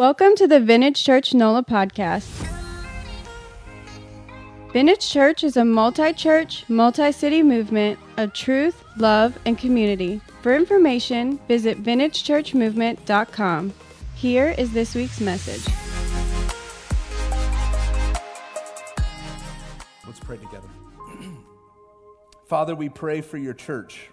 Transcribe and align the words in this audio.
Welcome 0.00 0.34
to 0.36 0.46
the 0.46 0.60
Vintage 0.60 1.04
Church 1.04 1.34
NOLA 1.34 1.62
podcast. 1.62 2.26
Vintage 4.72 5.06
Church 5.06 5.44
is 5.44 5.58
a 5.58 5.64
multi 5.66 6.14
church, 6.14 6.64
multi 6.70 7.12
city 7.12 7.42
movement 7.42 7.98
of 8.16 8.32
truth, 8.32 8.82
love, 8.96 9.38
and 9.44 9.58
community. 9.58 10.22
For 10.40 10.56
information, 10.56 11.38
visit 11.48 11.82
vintagechurchmovement.com. 11.82 13.74
Here 14.14 14.54
is 14.56 14.72
this 14.72 14.94
week's 14.94 15.20
message. 15.20 15.70
Let's 20.06 20.20
pray 20.20 20.38
together. 20.38 20.70
Father, 22.48 22.74
we 22.74 22.88
pray 22.88 23.20
for 23.20 23.36
your 23.36 23.52
church. 23.52 24.08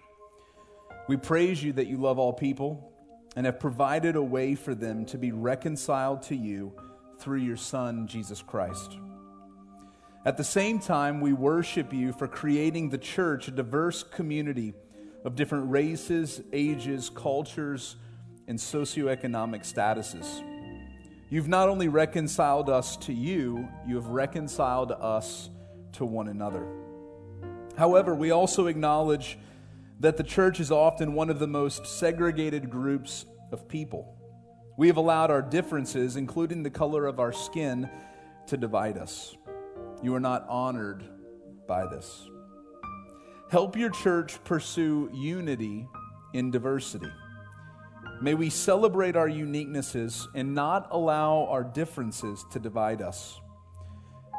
We 1.07 1.15
praise 1.15 1.63
you 1.63 1.71
that 1.71 1.87
you 1.87 1.95
love 1.95 2.19
all 2.19 2.33
people 2.33 2.91
and 3.37 3.45
have 3.45 3.59
provided 3.59 4.15
a 4.15 4.21
way 4.21 4.55
for 4.55 4.73
them 4.73 5.05
to 5.05 5.15
be 5.15 5.31
reconciled 5.31 6.23
to 6.23 6.35
you 6.35 6.73
through 7.19 7.37
your 7.37 7.55
Son, 7.55 8.07
Jesus 8.07 8.41
Christ. 8.41 8.97
At 10.25 10.37
the 10.37 10.43
same 10.43 10.79
time, 10.79 11.21
we 11.21 11.33
worship 11.33 11.93
you 11.93 12.13
for 12.13 12.27
creating 12.27 12.89
the 12.89 12.97
church 12.97 13.47
a 13.47 13.51
diverse 13.51 14.01
community 14.01 14.73
of 15.23 15.35
different 15.35 15.69
races, 15.69 16.41
ages, 16.51 17.11
cultures, 17.11 17.97
and 18.47 18.57
socioeconomic 18.57 19.71
statuses. 19.71 20.43
You've 21.29 21.47
not 21.47 21.69
only 21.69 21.89
reconciled 21.89 22.71
us 22.71 22.97
to 22.97 23.13
you, 23.13 23.69
you 23.87 23.97
have 23.97 24.07
reconciled 24.07 24.91
us 24.93 25.51
to 25.91 26.05
one 26.05 26.27
another. 26.27 26.65
However, 27.77 28.15
we 28.15 28.31
also 28.31 28.65
acknowledge 28.65 29.37
that 29.99 30.17
the 30.17 30.23
church 30.23 30.59
is 30.59 30.71
often 30.71 31.13
one 31.13 31.29
of 31.29 31.39
the 31.39 31.47
most 31.47 31.85
segregated 31.87 32.69
groups 32.69 33.25
of 33.51 33.67
people. 33.67 34.15
We 34.77 34.87
have 34.87 34.97
allowed 34.97 35.31
our 35.31 35.41
differences, 35.41 36.15
including 36.15 36.61
the 36.61 36.69
color 36.69 37.05
of 37.07 37.19
our 37.19 37.33
skin, 37.33 37.89
to 38.47 38.57
divide 38.57 38.97
us. 38.97 39.35
You 40.03 40.13
are 40.13 40.19
not 40.19 40.45
honored 40.47 41.03
by 41.67 41.87
this. 41.87 42.29
Help 43.49 43.75
your 43.75 43.89
church 43.89 44.43
pursue 44.43 45.09
unity 45.13 45.87
in 46.33 46.51
diversity. 46.51 47.11
May 48.21 48.33
we 48.33 48.49
celebrate 48.49 49.15
our 49.15 49.29
uniquenesses 49.29 50.27
and 50.35 50.53
not 50.53 50.87
allow 50.91 51.45
our 51.45 51.63
differences 51.63 52.45
to 52.51 52.59
divide 52.59 53.01
us. 53.01 53.39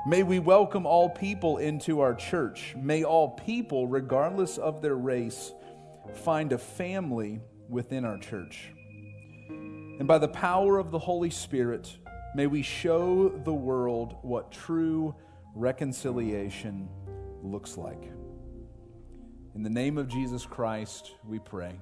May 0.09 0.23
we 0.23 0.39
welcome 0.39 0.87
all 0.87 1.11
people 1.11 1.59
into 1.59 2.01
our 2.01 2.15
church. 2.15 2.75
May 2.81 3.05
all 3.05 3.29
people, 3.29 3.87
regardless 3.87 4.57
of 4.57 4.81
their 4.81 4.95
race, 4.95 5.53
find 6.25 6.51
a 6.55 6.57
family 6.57 7.43
within 7.69 8.07
our 8.07 8.17
church. 8.17 8.73
And 9.51 10.09
by 10.09 10.17
the 10.17 10.29
power 10.29 10.79
of 10.79 10.93
the 10.93 10.99
Holy 10.99 11.29
Spirit, 11.29 11.95
may 12.35 12.47
we 12.47 12.63
show 12.63 13.29
the 13.29 13.53
world 13.53 14.17
what 14.23 14.51
true 14.51 15.15
reconciliation 15.55 16.89
looks 17.43 17.77
like. 17.77 18.11
In 19.55 19.63
the 19.63 19.69
name 19.69 19.99
of 19.99 20.09
Jesus 20.09 20.47
Christ, 20.47 21.13
we 21.23 21.39
pray. 21.39 21.79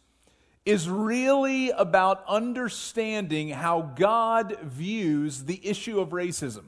is 0.64 0.88
really 0.88 1.70
about 1.70 2.24
understanding 2.26 3.50
how 3.50 3.82
God 3.82 4.58
views 4.62 5.44
the 5.44 5.60
issue 5.66 6.00
of 6.00 6.10
racism. 6.10 6.64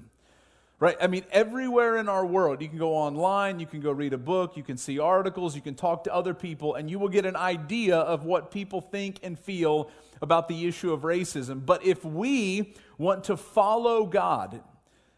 Right? 0.79 0.99
I 1.01 1.07
mean, 1.07 1.25
everywhere 1.33 1.97
in 1.97 2.07
our 2.07 2.27
world, 2.27 2.61
you 2.61 2.69
can 2.69 2.77
go 2.77 2.95
online, 2.95 3.59
you 3.59 3.65
can 3.65 3.81
go 3.81 3.91
read 3.91 4.13
a 4.13 4.19
book, 4.19 4.59
you 4.59 4.63
can 4.63 4.77
see 4.77 4.99
articles, 4.99 5.57
you 5.57 5.63
can 5.63 5.75
talk 5.75 6.05
to 6.05 6.15
other 6.15 6.35
people, 6.35 6.75
and 6.75 6.91
you 6.91 6.99
will 6.99 7.09
get 7.09 7.25
an 7.25 7.35
idea 7.35 7.97
of 7.97 8.27
what 8.27 8.51
people 8.51 8.83
think 8.83 9.19
and 9.23 9.39
feel 9.39 9.91
about 10.21 10.49
the 10.49 10.67
issue 10.67 10.93
of 10.93 11.01
racism. 11.01 11.65
But 11.65 11.83
if 11.83 12.05
we 12.05 12.75
want 12.99 13.25
to 13.25 13.39
follow 13.39 14.05
God, 14.05 14.61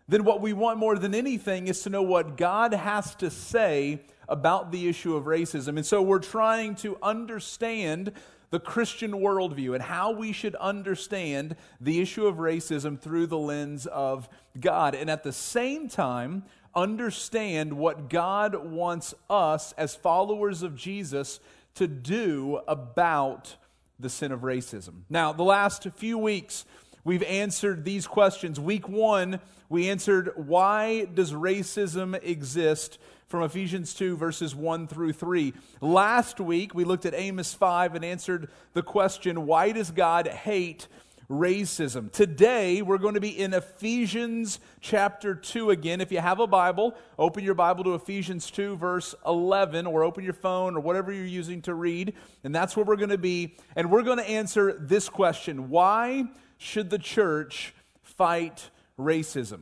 then 0.09 0.25
what 0.25 0.41
we 0.41 0.53
want 0.53 0.79
more 0.79 0.97
than 0.97 1.15
anything 1.15 1.69
is 1.69 1.83
to 1.83 1.91
know 1.91 2.03
what 2.03 2.37
God 2.37 2.73
has 2.73 3.15
to 3.17 3.31
say 3.31 4.01
about 4.29 4.73
the 4.73 4.89
issue 4.89 5.15
of 5.15 5.25
racism. 5.25 5.77
And 5.77 5.85
so 5.85 6.03
we're 6.03 6.19
trying 6.19 6.75
to 6.77 6.97
understand 7.03 8.13
the 8.51 8.61
Christian 8.61 9.13
worldview 9.13 9.75
and 9.75 9.83
how 9.83 10.11
we 10.11 10.33
should 10.33 10.55
understand 10.57 11.57
the 11.81 12.01
issue 12.01 12.27
of 12.27 12.37
racism 12.37 12.99
through 12.99 13.27
the 13.27 13.39
lens 13.39 13.87
of 13.87 14.29
God. 14.59 14.95
And 14.95 15.11
at 15.11 15.23
the 15.23 15.33
same 15.33 15.89
time, 15.89 16.45
understand 16.75 17.75
what 17.75 18.09
God 18.09 18.55
wants 18.55 19.15
us 19.29 19.73
as 19.73 19.95
followers 19.95 20.63
of 20.63 20.75
Jesus 20.75 21.41
to 21.75 21.87
do 21.87 22.61
about 22.67 23.57
the 24.01 24.09
sin 24.09 24.33
of 24.33 24.41
racism. 24.41 25.03
Now, 25.11 25.33
the 25.33 25.43
last 25.43 25.87
few 25.97 26.17
weeks, 26.17 26.65
we've 27.09 27.23
answered 27.23 27.87
these 27.87 28.07
questions. 28.07 28.61
Week 28.61 28.87
one, 28.87 29.41
we 29.71 29.89
answered 29.89 30.31
why 30.37 31.07
does 31.07 31.33
racism 31.33 32.23
exist 32.23 32.99
from 33.29 33.43
Ephesians 33.45 33.95
2, 33.95 34.19
verses 34.19 34.55
1 34.55 34.89
through 34.89 35.15
3. 35.15 35.55
Last 35.81 36.39
week, 36.39 36.75
we 36.75 36.85
looked 36.85 37.07
at 37.07 37.15
Amos 37.15 37.55
5 37.55 37.95
and 37.95 38.05
answered 38.05 38.51
the 38.75 38.83
question 38.83 39.47
why 39.47 39.73
does 39.73 39.91
God 39.91 40.29
hate 40.29 40.87
racism? 41.31 42.13
Today, 42.13 42.83
we're 42.83 42.99
going 42.99 43.15
to 43.15 43.21
be 43.21 43.39
in 43.39 43.55
Ephesians 43.55 44.61
chapter 44.83 45.35
2 45.35 45.71
again. 45.71 46.03
If 46.03 46.13
you 46.13 46.19
have 46.19 46.41
a 46.41 46.47
Bible, 46.47 46.95
open 47.19 47.43
your 47.43 47.55
Bible 47.55 47.85
to 47.85 47.95
Ephesians 47.95 48.51
2, 48.51 48.77
verse 48.77 49.15
11, 49.25 49.87
or 49.87 50.05
open 50.05 50.25
your 50.25 50.35
phone 50.35 50.77
or 50.77 50.81
whatever 50.81 51.11
you're 51.11 51.25
using 51.25 51.63
to 51.63 51.73
read. 51.73 52.13
And 52.45 52.55
that's 52.55 52.77
where 52.77 52.85
we're 52.85 52.97
going 52.97 53.09
to 53.09 53.17
be. 53.17 53.57
And 53.77 53.91
we're 53.91 54.03
going 54.03 54.19
to 54.19 54.29
answer 54.29 54.75
this 54.75 55.09
question 55.09 55.71
Why 55.71 56.27
should 56.59 56.91
the 56.91 56.99
church 56.99 57.75
fight 58.03 58.71
racism? 58.99 59.61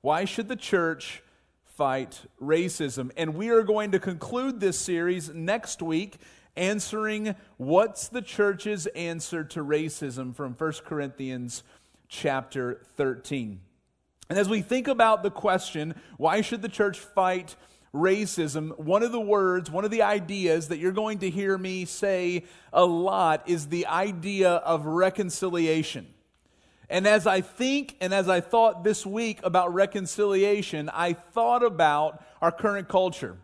Why 0.00 0.24
should 0.24 0.48
the 0.48 0.56
church 0.56 1.22
fight 1.64 2.22
racism? 2.40 3.10
And 3.16 3.34
we 3.34 3.50
are 3.50 3.62
going 3.62 3.90
to 3.92 3.98
conclude 3.98 4.60
this 4.60 4.78
series 4.78 5.28
next 5.30 5.82
week 5.82 6.16
answering 6.56 7.34
what's 7.56 8.08
the 8.08 8.22
church's 8.22 8.86
answer 8.88 9.42
to 9.44 9.64
racism 9.64 10.34
from 10.34 10.52
1 10.52 10.72
Corinthians 10.86 11.62
chapter 12.08 12.80
13. 12.96 13.60
And 14.30 14.38
as 14.38 14.48
we 14.48 14.62
think 14.62 14.88
about 14.88 15.22
the 15.22 15.30
question, 15.30 15.94
why 16.16 16.40
should 16.40 16.62
the 16.62 16.68
church 16.68 16.98
fight 16.98 17.56
racism, 17.94 18.76
one 18.76 19.02
of 19.02 19.12
the 19.12 19.20
words, 19.20 19.70
one 19.70 19.84
of 19.84 19.90
the 19.90 20.02
ideas 20.02 20.68
that 20.68 20.78
you're 20.78 20.92
going 20.92 21.20
to 21.20 21.30
hear 21.30 21.56
me 21.56 21.84
say 21.84 22.44
a 22.72 22.84
lot 22.84 23.48
is 23.48 23.68
the 23.68 23.86
idea 23.86 24.50
of 24.50 24.84
reconciliation. 24.84 26.06
And 26.90 27.06
as 27.06 27.26
I 27.26 27.40
think 27.40 27.96
and 28.00 28.12
as 28.12 28.28
I 28.28 28.40
thought 28.40 28.84
this 28.84 29.06
week 29.06 29.40
about 29.42 29.72
reconciliation, 29.72 30.90
I 30.92 31.14
thought 31.14 31.62
about 31.62 32.22
our 32.42 32.52
current 32.52 32.88
culture. 32.88 33.38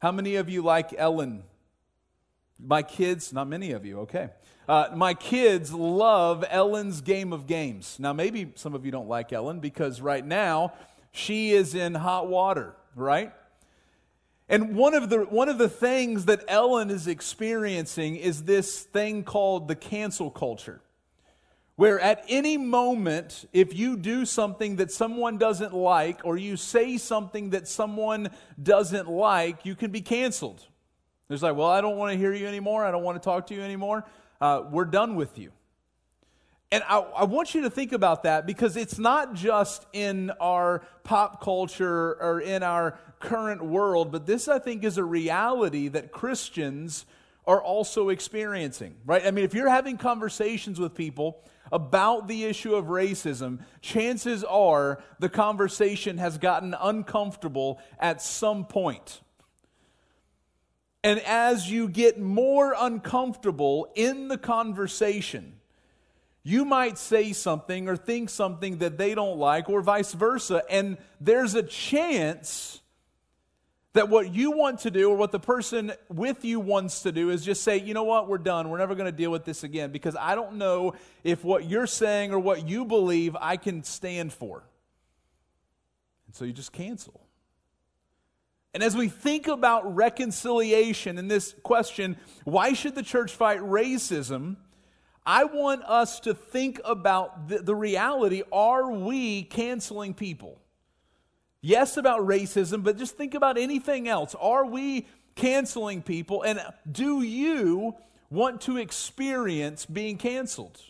How 0.00 0.12
many 0.12 0.36
of 0.36 0.50
you 0.50 0.62
like 0.62 0.92
Ellen? 0.98 1.44
My 2.58 2.82
kids, 2.82 3.32
not 3.32 3.48
many 3.48 3.70
of 3.72 3.86
you, 3.86 4.00
okay. 4.00 4.30
Uh, 4.68 4.88
my 4.94 5.14
kids 5.14 5.72
love 5.72 6.44
Ellen's 6.48 7.00
Game 7.00 7.32
of 7.32 7.46
Games. 7.46 7.96
Now, 7.98 8.12
maybe 8.12 8.52
some 8.56 8.74
of 8.74 8.84
you 8.84 8.92
don't 8.92 9.08
like 9.08 9.32
Ellen 9.32 9.60
because 9.60 10.00
right 10.00 10.24
now 10.24 10.72
she 11.12 11.52
is 11.52 11.74
in 11.74 11.94
hot 11.94 12.28
water, 12.28 12.74
right? 12.94 13.32
And 14.48 14.74
one 14.76 14.94
of 14.94 15.08
the 15.08 15.20
one 15.20 15.48
of 15.48 15.58
the 15.58 15.68
things 15.68 16.26
that 16.26 16.44
Ellen 16.48 16.90
is 16.90 17.06
experiencing 17.06 18.16
is 18.16 18.44
this 18.44 18.82
thing 18.82 19.24
called 19.24 19.68
the 19.68 19.76
cancel 19.76 20.30
culture. 20.30 20.80
Where 21.76 21.98
at 21.98 22.24
any 22.28 22.58
moment, 22.58 23.48
if 23.52 23.74
you 23.74 23.96
do 23.96 24.26
something 24.26 24.76
that 24.76 24.92
someone 24.92 25.38
doesn't 25.38 25.72
like, 25.72 26.20
or 26.24 26.36
you 26.36 26.56
say 26.56 26.98
something 26.98 27.50
that 27.50 27.66
someone 27.66 28.28
doesn't 28.62 29.08
like, 29.08 29.64
you 29.64 29.74
can 29.74 29.90
be 29.90 30.02
canceled. 30.02 30.66
There's 31.28 31.42
like, 31.42 31.56
well, 31.56 31.68
I 31.68 31.80
don't 31.80 31.96
want 31.96 32.12
to 32.12 32.18
hear 32.18 32.34
you 32.34 32.46
anymore. 32.46 32.84
I 32.84 32.90
don't 32.90 33.02
want 33.02 33.20
to 33.20 33.24
talk 33.24 33.46
to 33.46 33.54
you 33.54 33.62
anymore. 33.62 34.04
Uh, 34.38 34.64
we're 34.70 34.84
done 34.84 35.16
with 35.16 35.38
you. 35.38 35.50
And 36.72 36.82
I, 36.88 36.98
I, 37.00 37.24
want 37.24 37.54
you 37.54 37.62
to 37.62 37.70
think 37.70 37.92
about 37.92 38.22
that 38.22 38.46
because 38.46 38.78
it's 38.78 38.98
not 38.98 39.34
just 39.34 39.86
in 39.92 40.30
our 40.40 40.82
pop 41.04 41.42
culture 41.42 42.14
or 42.14 42.40
in 42.40 42.62
our 42.62 42.98
current 43.22 43.64
world, 43.64 44.12
but 44.12 44.26
this, 44.26 44.48
I 44.48 44.58
think, 44.58 44.84
is 44.84 44.98
a 44.98 45.04
reality 45.04 45.88
that 45.88 46.12
Christians 46.12 47.06
are 47.46 47.62
also 47.62 48.10
experiencing, 48.10 48.96
right? 49.06 49.26
I 49.26 49.30
mean, 49.30 49.44
if 49.44 49.54
you're 49.54 49.68
having 49.68 49.96
conversations 49.96 50.78
with 50.78 50.94
people 50.94 51.42
about 51.72 52.28
the 52.28 52.44
issue 52.44 52.74
of 52.74 52.86
racism, 52.86 53.60
chances 53.80 54.44
are 54.44 55.02
the 55.18 55.28
conversation 55.28 56.18
has 56.18 56.36
gotten 56.36 56.74
uncomfortable 56.78 57.80
at 57.98 58.20
some 58.20 58.66
point. 58.66 59.22
And 61.02 61.18
as 61.20 61.70
you 61.70 61.88
get 61.88 62.20
more 62.20 62.74
uncomfortable 62.78 63.90
in 63.94 64.28
the 64.28 64.38
conversation, 64.38 65.54
you 66.44 66.64
might 66.64 66.98
say 66.98 67.32
something 67.32 67.88
or 67.88 67.96
think 67.96 68.28
something 68.28 68.78
that 68.78 68.98
they 68.98 69.14
don't 69.14 69.38
like, 69.38 69.68
or 69.68 69.80
vice 69.80 70.12
versa, 70.12 70.62
and 70.68 70.98
there's 71.20 71.54
a 71.54 71.62
chance 71.62 72.81
that 73.94 74.08
what 74.08 74.32
you 74.32 74.52
want 74.52 74.80
to 74.80 74.90
do 74.90 75.10
or 75.10 75.16
what 75.16 75.32
the 75.32 75.40
person 75.40 75.92
with 76.08 76.44
you 76.44 76.58
wants 76.58 77.02
to 77.02 77.12
do 77.12 77.30
is 77.30 77.44
just 77.44 77.62
say, 77.62 77.78
you 77.78 77.92
know 77.92 78.04
what, 78.04 78.28
we're 78.28 78.38
done. 78.38 78.70
We're 78.70 78.78
never 78.78 78.94
going 78.94 79.10
to 79.10 79.16
deal 79.16 79.30
with 79.30 79.44
this 79.44 79.64
again 79.64 79.92
because 79.92 80.16
I 80.18 80.34
don't 80.34 80.54
know 80.54 80.94
if 81.24 81.44
what 81.44 81.68
you're 81.68 81.86
saying 81.86 82.32
or 82.32 82.38
what 82.38 82.66
you 82.66 82.84
believe 82.84 83.36
I 83.38 83.58
can 83.58 83.84
stand 83.84 84.32
for. 84.32 84.64
And 86.26 86.34
so 86.34 86.46
you 86.46 86.52
just 86.52 86.72
cancel. 86.72 87.20
And 88.72 88.82
as 88.82 88.96
we 88.96 89.08
think 89.08 89.48
about 89.48 89.94
reconciliation 89.94 91.18
in 91.18 91.28
this 91.28 91.54
question, 91.62 92.16
why 92.44 92.72
should 92.72 92.94
the 92.94 93.02
church 93.02 93.32
fight 93.32 93.60
racism? 93.60 94.56
I 95.26 95.44
want 95.44 95.82
us 95.84 96.20
to 96.20 96.32
think 96.32 96.80
about 96.82 97.48
the, 97.48 97.58
the 97.58 97.74
reality 97.74 98.42
are 98.50 98.90
we 98.90 99.42
canceling 99.42 100.14
people? 100.14 100.61
Yes, 101.62 101.96
about 101.96 102.22
racism, 102.22 102.82
but 102.82 102.98
just 102.98 103.16
think 103.16 103.34
about 103.34 103.56
anything 103.56 104.08
else. 104.08 104.34
Are 104.40 104.66
we 104.66 105.06
canceling 105.36 106.02
people? 106.02 106.42
And 106.42 106.60
do 106.90 107.22
you 107.22 107.94
want 108.30 108.62
to 108.62 108.78
experience 108.78 109.86
being 109.86 110.18
canceled? 110.18 110.80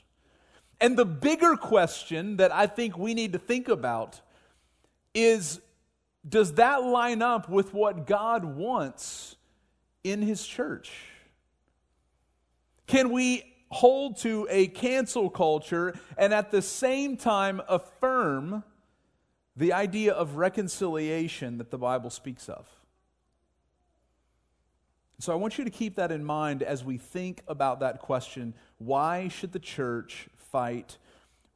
And 0.80 0.96
the 0.96 1.04
bigger 1.04 1.56
question 1.56 2.38
that 2.38 2.52
I 2.52 2.66
think 2.66 2.96
we 2.96 3.12
need 3.12 3.34
to 3.34 3.38
think 3.38 3.68
about 3.68 4.20
is 5.14 5.60
does 6.26 6.54
that 6.54 6.82
line 6.82 7.20
up 7.20 7.48
with 7.48 7.74
what 7.74 8.06
God 8.06 8.44
wants 8.44 9.36
in 10.02 10.22
His 10.22 10.46
church? 10.46 10.90
Can 12.86 13.10
we 13.10 13.44
hold 13.70 14.18
to 14.18 14.46
a 14.50 14.68
cancel 14.68 15.28
culture 15.28 15.94
and 16.16 16.32
at 16.32 16.50
the 16.50 16.62
same 16.62 17.16
time 17.16 17.60
affirm 17.68 18.62
the 19.56 19.72
idea 19.72 20.12
of 20.12 20.36
reconciliation 20.36 21.58
that 21.58 21.70
the 21.70 21.78
Bible 21.78 22.10
speaks 22.10 22.48
of. 22.48 22.66
So 25.18 25.32
I 25.32 25.36
want 25.36 25.56
you 25.56 25.64
to 25.64 25.70
keep 25.70 25.96
that 25.96 26.10
in 26.10 26.24
mind 26.24 26.62
as 26.62 26.84
we 26.84 26.98
think 26.98 27.42
about 27.46 27.80
that 27.80 28.00
question 28.00 28.54
why 28.78 29.28
should 29.28 29.52
the 29.52 29.60
church 29.60 30.28
fight 30.34 30.98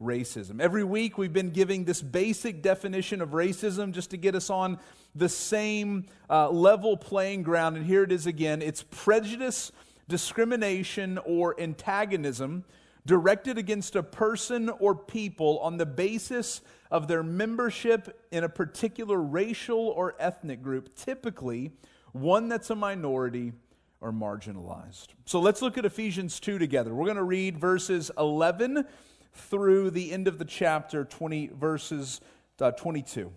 racism? 0.01 0.61
Every 0.61 0.85
week 0.85 1.19
we've 1.19 1.33
been 1.33 1.51
giving 1.51 1.85
this 1.85 2.01
basic 2.01 2.63
definition 2.63 3.21
of 3.21 3.31
racism 3.31 3.91
just 3.91 4.11
to 4.11 4.17
get 4.17 4.37
us 4.37 4.51
on 4.51 4.79
the 5.17 5.29
same 5.29 6.07
uh, 6.31 6.49
level 6.51 6.97
playing 6.97 7.43
ground. 7.43 7.77
And 7.77 7.85
here 7.85 8.05
it 8.05 8.13
is 8.13 8.29
again 8.29 8.63
it's 8.63 8.85
prejudice, 8.85 9.73
discrimination, 10.07 11.19
or 11.25 11.61
antagonism 11.61 12.65
directed 13.07 13.57
against 13.57 13.97
a 13.97 14.03
person 14.03 14.69
or 14.69 14.95
people 14.95 15.59
on 15.61 15.79
the 15.79 15.87
basis 15.87 16.61
of 16.91 17.09
their 17.09 17.23
membership 17.23 18.27
in 18.31 18.45
a 18.45 18.49
particular 18.49 19.21
racial 19.21 19.79
or 19.79 20.15
ethnic 20.19 20.63
group, 20.63 20.95
typically 20.95 21.73
one 22.13 22.49
that's 22.49 22.71
a 22.71 22.75
minority 22.75 23.53
or 24.01 24.13
marginalized. 24.13 25.09
So 25.25 25.41
let's 25.41 25.63
look 25.63 25.79
at 25.79 25.85
Ephesians 25.85 26.41
2 26.41 26.59
together. 26.59 26.95
We're 26.95 27.07
going 27.07 27.17
to 27.17 27.23
read 27.23 27.59
verses 27.59 28.11
11 28.19 28.85
through 29.33 29.91
the 29.91 30.13
end 30.13 30.29
of 30.29 30.39
the 30.39 30.45
chapter, 30.45 31.05
20 31.05 31.49
verses 31.49 32.21
uh, 32.61 32.73
22. 32.73 33.33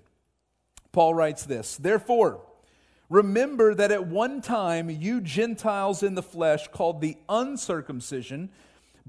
Paul 0.91 1.13
writes 1.13 1.43
this 1.45 1.77
Therefore, 1.77 2.41
remember 3.09 3.73
that 3.75 3.91
at 3.91 4.07
one 4.07 4.41
time 4.41 4.89
you 4.89 5.21
Gentiles 5.21 6.03
in 6.03 6.15
the 6.15 6.23
flesh, 6.23 6.67
called 6.69 7.01
the 7.01 7.17
uncircumcision, 7.27 8.49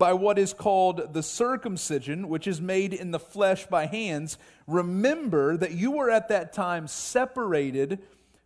by 0.00 0.14
what 0.14 0.38
is 0.38 0.54
called 0.54 1.12
the 1.12 1.22
circumcision, 1.22 2.30
which 2.30 2.46
is 2.46 2.58
made 2.58 2.94
in 2.94 3.10
the 3.10 3.18
flesh 3.18 3.66
by 3.66 3.84
hands, 3.84 4.38
remember 4.66 5.58
that 5.58 5.72
you 5.72 5.90
were 5.90 6.10
at 6.10 6.28
that 6.28 6.54
time 6.54 6.88
separated 6.88 7.98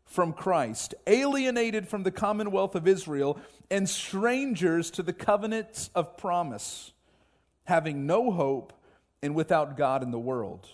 from 0.04 0.32
Christ, 0.32 0.96
alienated 1.06 1.86
from 1.86 2.02
the 2.02 2.10
commonwealth 2.10 2.74
of 2.74 2.88
Israel, 2.88 3.38
and 3.70 3.88
strangers 3.88 4.90
to 4.90 5.04
the 5.04 5.12
covenants 5.12 5.90
of 5.94 6.16
promise, 6.16 6.92
having 7.66 8.04
no 8.04 8.32
hope 8.32 8.72
and 9.22 9.36
without 9.36 9.76
God 9.76 10.02
in 10.02 10.10
the 10.10 10.18
world. 10.18 10.66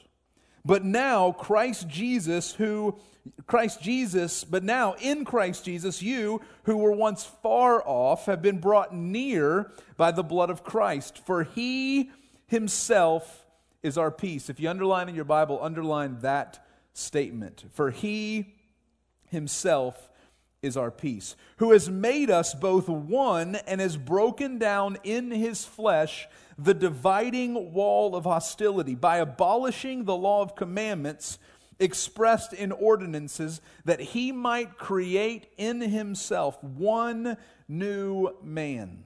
But 0.64 0.82
now, 0.82 1.32
Christ 1.32 1.88
Jesus, 1.88 2.54
who 2.54 2.98
Christ 3.46 3.82
Jesus, 3.82 4.44
but 4.44 4.64
now 4.64 4.94
in 5.00 5.24
Christ 5.24 5.64
Jesus, 5.64 6.02
you 6.02 6.40
who 6.64 6.76
were 6.76 6.92
once 6.92 7.24
far 7.24 7.82
off 7.86 8.26
have 8.26 8.42
been 8.42 8.58
brought 8.58 8.94
near 8.94 9.72
by 9.96 10.10
the 10.10 10.22
blood 10.22 10.50
of 10.50 10.64
Christ. 10.64 11.18
For 11.26 11.44
he 11.44 12.10
himself 12.46 13.46
is 13.82 13.98
our 13.98 14.10
peace. 14.10 14.48
If 14.48 14.60
you 14.60 14.68
underline 14.68 15.08
in 15.08 15.14
your 15.14 15.24
Bible, 15.24 15.58
underline 15.62 16.18
that 16.20 16.64
statement. 16.92 17.64
For 17.72 17.90
he 17.90 18.54
himself 19.28 20.10
is 20.62 20.76
our 20.76 20.90
peace, 20.90 21.36
who 21.56 21.72
has 21.72 21.88
made 21.88 22.30
us 22.30 22.54
both 22.54 22.88
one 22.88 23.56
and 23.66 23.80
has 23.80 23.96
broken 23.96 24.58
down 24.58 24.98
in 25.04 25.30
his 25.30 25.64
flesh 25.64 26.28
the 26.58 26.74
dividing 26.74 27.72
wall 27.72 28.14
of 28.14 28.24
hostility 28.24 28.94
by 28.94 29.16
abolishing 29.16 30.04
the 30.04 30.16
law 30.16 30.42
of 30.42 30.54
commandments 30.54 31.38
expressed 31.80 32.52
in 32.52 32.70
ordinances, 32.70 33.60
that 33.84 34.00
he 34.00 34.30
might 34.30 34.78
create 34.78 35.48
in 35.56 35.80
himself 35.80 36.62
one 36.62 37.36
new 37.66 38.30
man 38.42 39.04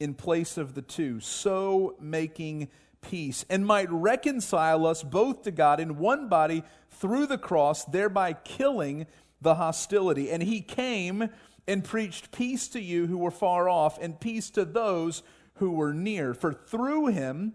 in 0.00 0.14
place 0.14 0.56
of 0.56 0.74
the 0.74 0.82
two, 0.82 1.20
so 1.20 1.96
making 2.00 2.68
peace, 3.00 3.44
and 3.50 3.66
might 3.66 3.90
reconcile 3.90 4.86
us 4.86 5.02
both 5.02 5.42
to 5.42 5.50
God 5.50 5.80
in 5.80 5.98
one 5.98 6.28
body 6.28 6.62
through 6.90 7.26
the 7.26 7.38
cross, 7.38 7.84
thereby 7.84 8.32
killing 8.32 9.06
the 9.40 9.56
hostility. 9.56 10.30
And 10.30 10.42
he 10.42 10.60
came 10.60 11.28
and 11.66 11.84
preached 11.84 12.32
peace 12.32 12.68
to 12.68 12.80
you 12.80 13.06
who 13.06 13.18
were 13.18 13.30
far 13.30 13.68
off, 13.68 13.98
and 14.00 14.18
peace 14.18 14.50
to 14.50 14.64
those 14.64 15.22
who 15.54 15.72
were 15.72 15.92
near. 15.92 16.32
For 16.32 16.52
through 16.52 17.08
him, 17.08 17.54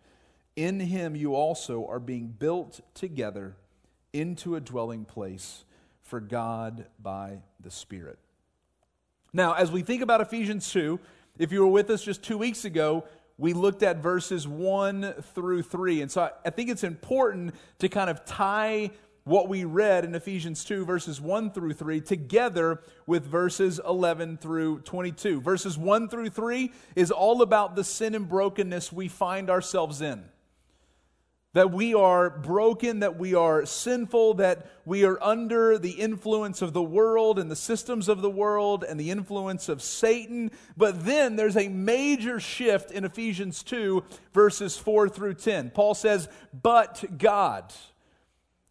In 0.61 0.79
him 0.79 1.15
you 1.15 1.33
also 1.33 1.87
are 1.87 1.99
being 1.99 2.27
built 2.27 2.81
together 2.93 3.55
into 4.13 4.55
a 4.55 4.59
dwelling 4.59 5.05
place 5.05 5.65
for 6.03 6.19
God 6.19 6.85
by 7.01 7.39
the 7.59 7.71
Spirit. 7.71 8.19
Now, 9.33 9.53
as 9.53 9.71
we 9.71 9.81
think 9.81 10.03
about 10.03 10.21
Ephesians 10.21 10.71
2, 10.71 10.99
if 11.39 11.51
you 11.51 11.61
were 11.61 11.67
with 11.67 11.89
us 11.89 12.03
just 12.03 12.21
two 12.21 12.37
weeks 12.37 12.63
ago, 12.63 13.05
we 13.39 13.53
looked 13.53 13.81
at 13.81 14.03
verses 14.03 14.47
1 14.47 15.15
through 15.33 15.63
3. 15.63 16.03
And 16.03 16.11
so 16.11 16.29
I 16.45 16.51
think 16.51 16.69
it's 16.69 16.83
important 16.83 17.55
to 17.79 17.89
kind 17.89 18.11
of 18.11 18.23
tie 18.23 18.91
what 19.23 19.49
we 19.49 19.63
read 19.63 20.05
in 20.05 20.13
Ephesians 20.13 20.63
2, 20.63 20.85
verses 20.85 21.19
1 21.19 21.53
through 21.53 21.73
3, 21.73 22.01
together 22.01 22.83
with 23.07 23.25
verses 23.25 23.81
11 23.83 24.37
through 24.37 24.81
22. 24.81 25.41
Verses 25.41 25.75
1 25.75 26.07
through 26.07 26.29
3 26.29 26.71
is 26.95 27.09
all 27.09 27.41
about 27.41 27.75
the 27.75 27.83
sin 27.83 28.13
and 28.13 28.29
brokenness 28.29 28.93
we 28.93 29.07
find 29.07 29.49
ourselves 29.49 30.03
in. 30.03 30.23
That 31.53 31.71
we 31.71 31.93
are 31.93 32.29
broken, 32.29 32.99
that 32.99 33.17
we 33.17 33.35
are 33.35 33.65
sinful, 33.65 34.35
that 34.35 34.71
we 34.85 35.03
are 35.03 35.21
under 35.21 35.77
the 35.77 35.91
influence 35.91 36.61
of 36.61 36.71
the 36.71 36.81
world 36.81 37.37
and 37.37 37.51
the 37.51 37.57
systems 37.57 38.07
of 38.07 38.21
the 38.21 38.29
world 38.29 38.85
and 38.87 38.97
the 38.97 39.11
influence 39.11 39.67
of 39.67 39.81
Satan. 39.81 40.51
But 40.77 41.03
then 41.03 41.35
there's 41.35 41.57
a 41.57 41.67
major 41.67 42.39
shift 42.39 42.91
in 42.91 43.03
Ephesians 43.03 43.63
2, 43.63 44.03
verses 44.33 44.77
4 44.77 45.09
through 45.09 45.33
10. 45.33 45.71
Paul 45.71 45.93
says, 45.93 46.29
But 46.53 47.03
God. 47.17 47.73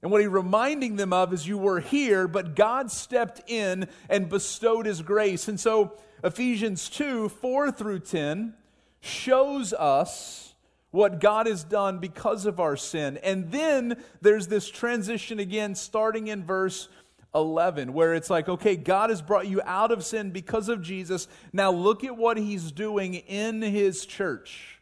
And 0.02 0.10
what 0.10 0.22
he's 0.22 0.30
reminding 0.30 0.96
them 0.96 1.12
of 1.12 1.32
is 1.32 1.46
you 1.46 1.58
were 1.58 1.80
here, 1.80 2.26
but 2.26 2.56
God 2.56 2.90
stepped 2.90 3.42
in 3.50 3.88
and 4.08 4.28
bestowed 4.28 4.86
his 4.86 5.02
grace. 5.02 5.48
And 5.48 5.60
so 5.60 5.98
Ephesians 6.24 6.88
2 6.88 7.28
4 7.28 7.72
through 7.72 8.00
10 8.00 8.54
shows 9.00 9.72
us 9.72 10.49
what 10.90 11.20
God 11.20 11.46
has 11.46 11.64
done 11.64 11.98
because 11.98 12.46
of 12.46 12.60
our 12.60 12.76
sin. 12.76 13.18
And 13.18 13.50
then 13.52 14.02
there's 14.20 14.48
this 14.48 14.68
transition 14.68 15.38
again, 15.38 15.74
starting 15.74 16.28
in 16.28 16.44
verse 16.44 16.88
11, 17.34 17.92
where 17.92 18.14
it's 18.14 18.30
like, 18.30 18.48
okay, 18.48 18.76
God 18.76 19.10
has 19.10 19.22
brought 19.22 19.46
you 19.46 19.60
out 19.64 19.92
of 19.92 20.04
sin 20.04 20.30
because 20.30 20.68
of 20.68 20.82
Jesus. 20.82 21.28
Now 21.52 21.70
look 21.70 22.02
at 22.02 22.16
what 22.16 22.36
he's 22.36 22.72
doing 22.72 23.14
in 23.14 23.62
his 23.62 24.04
church. 24.04 24.80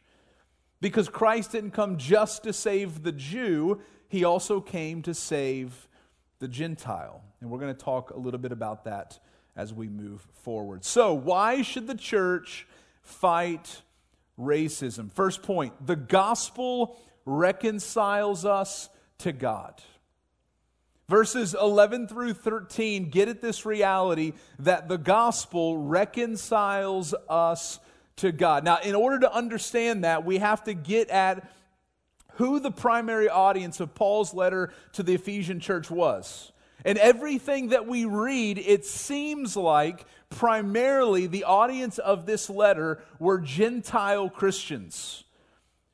Because 0.81 1.09
Christ 1.09 1.51
didn't 1.51 1.71
come 1.71 1.97
just 1.97 2.43
to 2.43 2.53
save 2.53 3.03
the 3.03 3.11
Jew, 3.11 3.81
he 4.07 4.23
also 4.23 4.61
came 4.61 5.01
to 5.03 5.13
save 5.13 5.87
the 6.39 6.47
Gentile. 6.47 7.21
And 7.41 7.51
we're 7.51 7.59
going 7.59 7.75
to 7.75 7.79
talk 7.79 8.11
a 8.11 8.17
little 8.17 8.39
bit 8.39 8.51
about 8.51 8.85
that 8.85 9.19
as 9.55 9.73
we 9.73 9.89
move 9.89 10.25
forward. 10.41 10.85
So, 10.85 11.13
why 11.13 11.61
should 11.61 11.85
the 11.85 11.95
church 11.95 12.65
fight 13.01 13.81
racism? 14.39 15.11
First 15.11 15.43
point 15.43 15.73
the 15.85 15.95
gospel 15.95 16.97
reconciles 17.25 18.45
us 18.45 18.89
to 19.19 19.31
God. 19.31 19.81
Verses 21.07 21.55
11 21.59 22.07
through 22.07 22.33
13 22.33 23.09
get 23.09 23.29
at 23.29 23.41
this 23.41 23.65
reality 23.65 24.33
that 24.59 24.87
the 24.87 24.97
gospel 24.97 25.77
reconciles 25.77 27.15
us 27.27 27.79
to 28.17 28.31
God. 28.31 28.63
Now, 28.63 28.79
in 28.79 28.95
order 28.95 29.19
to 29.21 29.33
understand 29.33 30.03
that, 30.03 30.23
we 30.23 30.37
have 30.37 30.63
to 30.65 30.73
get 30.73 31.09
at 31.09 31.51
who 32.33 32.59
the 32.59 32.71
primary 32.71 33.27
audience 33.27 33.79
of 33.79 33.95
Paul's 33.95 34.33
letter 34.33 34.71
to 34.93 35.03
the 35.03 35.15
Ephesian 35.15 35.59
church 35.59 35.89
was. 35.89 36.51
And 36.85 36.97
everything 36.97 37.69
that 37.69 37.87
we 37.87 38.05
read, 38.05 38.57
it 38.57 38.85
seems 38.85 39.57
like 39.57 40.05
primarily 40.29 41.27
the 41.27 41.43
audience 41.43 41.97
of 41.97 42.25
this 42.25 42.49
letter 42.49 43.01
were 43.19 43.39
Gentile 43.39 44.29
Christians. 44.29 45.23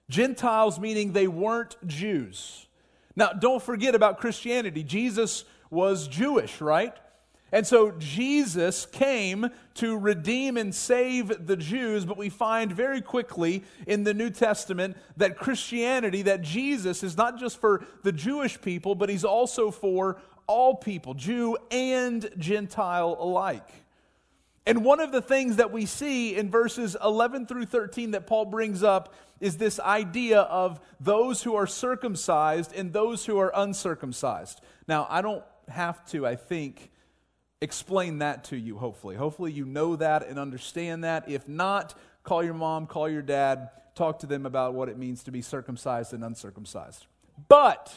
Gentiles 0.10 0.80
meaning 0.80 1.14
they 1.14 1.28
weren't 1.28 1.76
Jews. 1.88 2.68
Now, 3.16 3.30
don't 3.30 3.64
forget 3.64 3.96
about 3.96 4.20
Christianity. 4.20 4.84
Jesus 4.84 5.46
was 5.70 6.08
Jewish, 6.08 6.62
right? 6.62 6.96
And 7.52 7.66
so 7.66 7.92
Jesus 7.92 8.86
came 8.86 9.50
to 9.76 9.98
redeem 9.98 10.58
and 10.58 10.76
save 10.76 11.48
the 11.48 11.56
Jews, 11.56 12.04
but 12.04 12.18
we 12.18 12.30
find 12.30 12.72
very 12.72 13.02
quickly 13.02 13.64
in 13.88 14.04
the 14.04 14.14
New 14.14 14.30
Testament 14.30 14.98
that 15.16 15.38
Christianity, 15.38 16.24
that 16.24 16.42
Jesus 16.42 17.04
is 17.04 17.16
not 17.16 17.40
just 17.40 17.62
for 17.62 17.86
the 18.04 18.12
Jewish 18.12 18.60
people, 18.60 18.94
but 18.94 19.10
he's 19.10 19.24
also 19.24 19.72
for 19.72 20.18
all 20.48 20.76
people, 20.76 21.14
Jew 21.14 21.58
and 21.72 22.30
Gentile 22.38 23.18
alike. 23.20 23.70
And 24.68 24.84
one 24.84 25.00
of 25.00 25.12
the 25.12 25.22
things 25.22 25.58
that 25.58 25.72
we 25.72 25.86
see 25.86 26.36
in 26.36 26.50
verses 26.50 26.98
11 27.04 27.46
through 27.46 27.66
13 27.66 28.12
that 28.12 28.26
Paul 28.26 28.46
brings 28.46 28.82
up 28.82 29.14
is 29.40 29.58
this 29.58 29.80
idea 29.80 30.42
of 30.42 30.80
those 31.00 31.44
who 31.44 31.56
are 31.56 31.68
circumcised 31.68 32.74
and 32.74 32.92
those 32.92 33.26
who 33.26 33.38
are 33.38 33.52
uncircumcised. 33.54 34.62
Now, 34.88 35.06
I 35.10 35.22
don't 35.22 35.44
have 35.68 36.04
to, 36.08 36.26
I 36.26 36.36
think, 36.36 36.92
explain 37.62 38.20
that 38.20 38.46
to 38.46 38.58
you, 38.58 38.78
hopefully. 38.78 39.16
Hopefully, 39.16 39.52
you 39.52 39.66
know 39.66 39.96
that 39.98 40.28
and 40.28 40.40
understand 40.40 41.04
that. 41.04 41.30
If 41.30 41.48
not, 41.48 41.94
call 42.24 42.44
your 42.44 42.54
mom, 42.54 42.88
call 42.88 43.10
your 43.10 43.22
dad, 43.22 43.70
talk 43.94 44.20
to 44.20 44.28
them 44.28 44.46
about 44.46 44.74
what 44.74 44.90
it 44.90 44.98
means 44.98 45.24
to 45.24 45.32
be 45.32 45.42
circumcised 45.42 46.14
and 46.14 46.24
uncircumcised. 46.24 47.06
But 47.48 47.94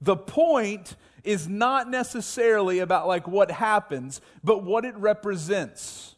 the 0.00 0.16
point 0.16 0.96
is 1.24 1.48
not 1.48 1.90
necessarily 1.90 2.78
about 2.78 3.06
like 3.06 3.26
what 3.26 3.50
happens, 3.50 4.20
but 4.44 4.62
what 4.62 4.84
it 4.84 4.96
represents. 4.96 6.14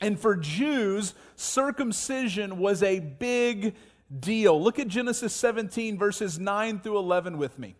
And 0.00 0.18
for 0.18 0.36
Jews, 0.36 1.14
circumcision 1.36 2.58
was 2.58 2.82
a 2.82 2.98
big 2.98 3.74
deal. 4.20 4.60
Look 4.60 4.78
at 4.78 4.88
Genesis 4.88 5.32
17, 5.34 5.96
verses 5.98 6.38
9 6.38 6.80
through 6.80 6.98
11 6.98 7.38
with 7.38 7.58
me. 7.58 7.76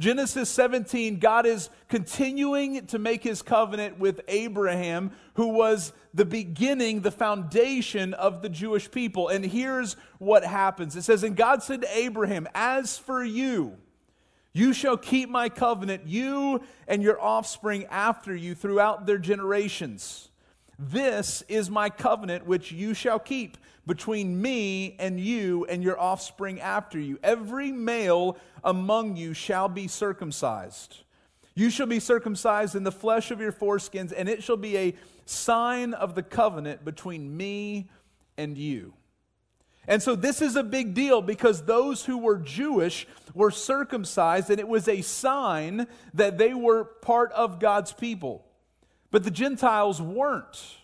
Genesis 0.00 0.50
17, 0.50 1.20
God 1.20 1.46
is 1.46 1.70
continuing 1.88 2.86
to 2.88 2.98
make 2.98 3.22
his 3.22 3.42
covenant 3.42 3.98
with 3.98 4.20
Abraham, 4.26 5.12
who 5.34 5.48
was 5.48 5.92
the 6.12 6.24
beginning, 6.24 7.00
the 7.00 7.12
foundation 7.12 8.12
of 8.12 8.42
the 8.42 8.48
Jewish 8.48 8.90
people. 8.90 9.28
And 9.28 9.44
here's 9.44 9.94
what 10.18 10.44
happens 10.44 10.96
it 10.96 11.02
says, 11.02 11.22
And 11.22 11.36
God 11.36 11.62
said 11.62 11.82
to 11.82 11.96
Abraham, 11.96 12.48
As 12.54 12.98
for 12.98 13.22
you, 13.22 13.78
you 14.54 14.72
shall 14.72 14.96
keep 14.96 15.28
my 15.28 15.48
covenant, 15.48 16.06
you 16.06 16.62
and 16.86 17.02
your 17.02 17.20
offspring 17.20 17.84
after 17.86 18.34
you 18.34 18.54
throughout 18.54 19.04
their 19.04 19.18
generations. 19.18 20.30
This 20.78 21.42
is 21.48 21.68
my 21.68 21.90
covenant 21.90 22.46
which 22.46 22.70
you 22.72 22.94
shall 22.94 23.18
keep 23.18 23.58
between 23.86 24.40
me 24.40 24.96
and 24.98 25.18
you 25.20 25.66
and 25.66 25.82
your 25.82 26.00
offspring 26.00 26.60
after 26.60 26.98
you. 26.98 27.18
Every 27.22 27.72
male 27.72 28.38
among 28.62 29.16
you 29.16 29.34
shall 29.34 29.68
be 29.68 29.88
circumcised. 29.88 31.02
You 31.56 31.68
shall 31.68 31.86
be 31.86 32.00
circumcised 32.00 32.76
in 32.76 32.84
the 32.84 32.92
flesh 32.92 33.30
of 33.32 33.40
your 33.40 33.52
foreskins, 33.52 34.12
and 34.16 34.28
it 34.28 34.42
shall 34.42 34.56
be 34.56 34.76
a 34.76 34.94
sign 35.26 35.94
of 35.94 36.14
the 36.14 36.22
covenant 36.22 36.84
between 36.84 37.36
me 37.36 37.88
and 38.36 38.56
you. 38.56 38.94
And 39.86 40.02
so 40.02 40.14
this 40.16 40.40
is 40.40 40.56
a 40.56 40.62
big 40.62 40.94
deal 40.94 41.20
because 41.20 41.62
those 41.62 42.04
who 42.04 42.18
were 42.18 42.38
Jewish 42.38 43.06
were 43.34 43.50
circumcised, 43.50 44.50
and 44.50 44.58
it 44.58 44.68
was 44.68 44.88
a 44.88 45.02
sign 45.02 45.86
that 46.14 46.38
they 46.38 46.54
were 46.54 46.84
part 46.84 47.32
of 47.32 47.60
God's 47.60 47.92
people. 47.92 48.46
But 49.10 49.24
the 49.24 49.30
Gentiles 49.30 50.00
weren't. 50.00 50.78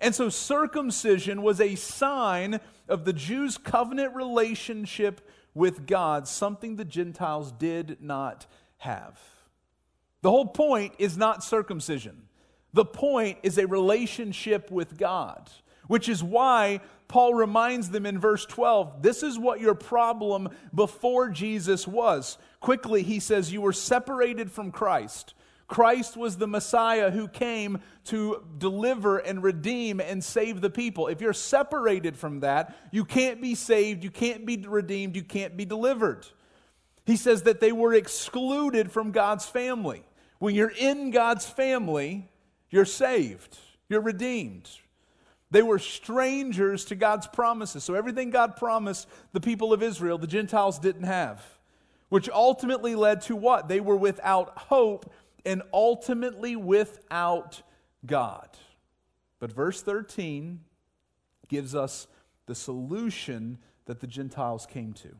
And 0.00 0.14
so 0.14 0.28
circumcision 0.28 1.42
was 1.42 1.60
a 1.60 1.76
sign 1.76 2.60
of 2.88 3.04
the 3.04 3.12
Jews' 3.12 3.56
covenant 3.56 4.14
relationship 4.14 5.26
with 5.54 5.86
God, 5.86 6.26
something 6.26 6.76
the 6.76 6.84
Gentiles 6.84 7.52
did 7.52 7.98
not 8.00 8.46
have. 8.78 9.18
The 10.22 10.30
whole 10.30 10.46
point 10.46 10.94
is 10.98 11.16
not 11.16 11.44
circumcision, 11.44 12.28
the 12.72 12.84
point 12.84 13.38
is 13.42 13.56
a 13.56 13.66
relationship 13.66 14.70
with 14.70 14.98
God, 14.98 15.48
which 15.86 16.08
is 16.08 16.22
why 16.22 16.80
Paul 17.08 17.34
reminds 17.34 17.90
them 17.90 18.06
in 18.06 18.18
verse 18.18 18.46
12 18.46 19.02
this 19.02 19.22
is 19.22 19.38
what 19.38 19.60
your 19.60 19.74
problem 19.74 20.48
before 20.74 21.28
Jesus 21.28 21.86
was. 21.86 22.38
Quickly, 22.60 23.02
he 23.02 23.20
says, 23.20 23.52
You 23.52 23.60
were 23.60 23.72
separated 23.72 24.50
from 24.50 24.70
Christ. 24.70 25.34
Christ 25.66 26.16
was 26.16 26.36
the 26.36 26.46
Messiah 26.46 27.10
who 27.10 27.26
came 27.26 27.80
to 28.04 28.44
deliver 28.58 29.18
and 29.18 29.42
redeem 29.42 29.98
and 29.98 30.22
save 30.22 30.60
the 30.60 30.70
people. 30.70 31.08
If 31.08 31.20
you're 31.20 31.32
separated 31.32 32.16
from 32.16 32.40
that, 32.40 32.76
you 32.90 33.04
can't 33.04 33.40
be 33.40 33.54
saved, 33.54 34.04
you 34.04 34.10
can't 34.10 34.44
be 34.44 34.58
redeemed, 34.58 35.16
you 35.16 35.24
can't 35.24 35.56
be 35.56 35.64
delivered. 35.64 36.26
He 37.06 37.16
says 37.16 37.42
that 37.42 37.60
they 37.60 37.72
were 37.72 37.94
excluded 37.94 38.92
from 38.92 39.10
God's 39.10 39.46
family. 39.46 40.04
When 40.38 40.54
you're 40.54 40.68
in 40.68 41.10
God's 41.10 41.46
family, 41.46 42.28
you're 42.70 42.84
saved, 42.84 43.58
you're 43.88 44.00
redeemed. 44.00 44.70
They 45.54 45.62
were 45.62 45.78
strangers 45.78 46.84
to 46.86 46.96
God's 46.96 47.28
promises. 47.28 47.84
So 47.84 47.94
everything 47.94 48.30
God 48.30 48.56
promised 48.56 49.06
the 49.32 49.40
people 49.40 49.72
of 49.72 49.84
Israel, 49.84 50.18
the 50.18 50.26
Gentiles 50.26 50.80
didn't 50.80 51.04
have, 51.04 51.40
which 52.08 52.28
ultimately 52.28 52.96
led 52.96 53.20
to 53.22 53.36
what? 53.36 53.68
They 53.68 53.78
were 53.78 53.94
without 53.94 54.58
hope 54.58 55.12
and 55.46 55.62
ultimately 55.72 56.56
without 56.56 57.62
God. 58.04 58.48
But 59.38 59.52
verse 59.52 59.80
13 59.80 60.58
gives 61.46 61.72
us 61.72 62.08
the 62.46 62.56
solution 62.56 63.58
that 63.84 64.00
the 64.00 64.08
Gentiles 64.08 64.66
came 64.66 64.92
to. 64.94 65.14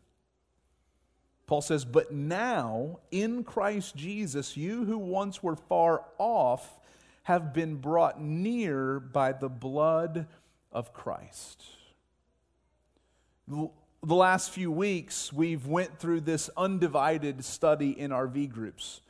Paul 1.47 1.61
says, 1.61 1.85
But 1.85 2.12
now 2.12 2.99
in 3.12 3.45
Christ 3.45 3.95
Jesus, 3.95 4.57
you 4.57 4.85
who 4.85 4.99
once 4.99 5.45
were 5.45 5.55
far 5.55 6.07
off 6.19 6.81
have 7.25 7.52
been 7.52 7.76
brought 7.76 8.21
near 8.21 9.00
by 9.00 9.33
the 9.33 9.49
blood 9.49 10.26
of 10.73 10.93
Christ. 10.93 11.62
the 13.47 14.14
last 14.14 14.50
few 14.50 14.71
weeks, 14.71 15.33
we've 15.33 15.66
went 15.66 15.99
through 15.99 16.21
this 16.21 16.50
undivided 16.57 17.45
study 17.45 17.99
in 17.99 18.12
our 18.12 18.26
V 18.26 18.47
groups. 18.47 19.00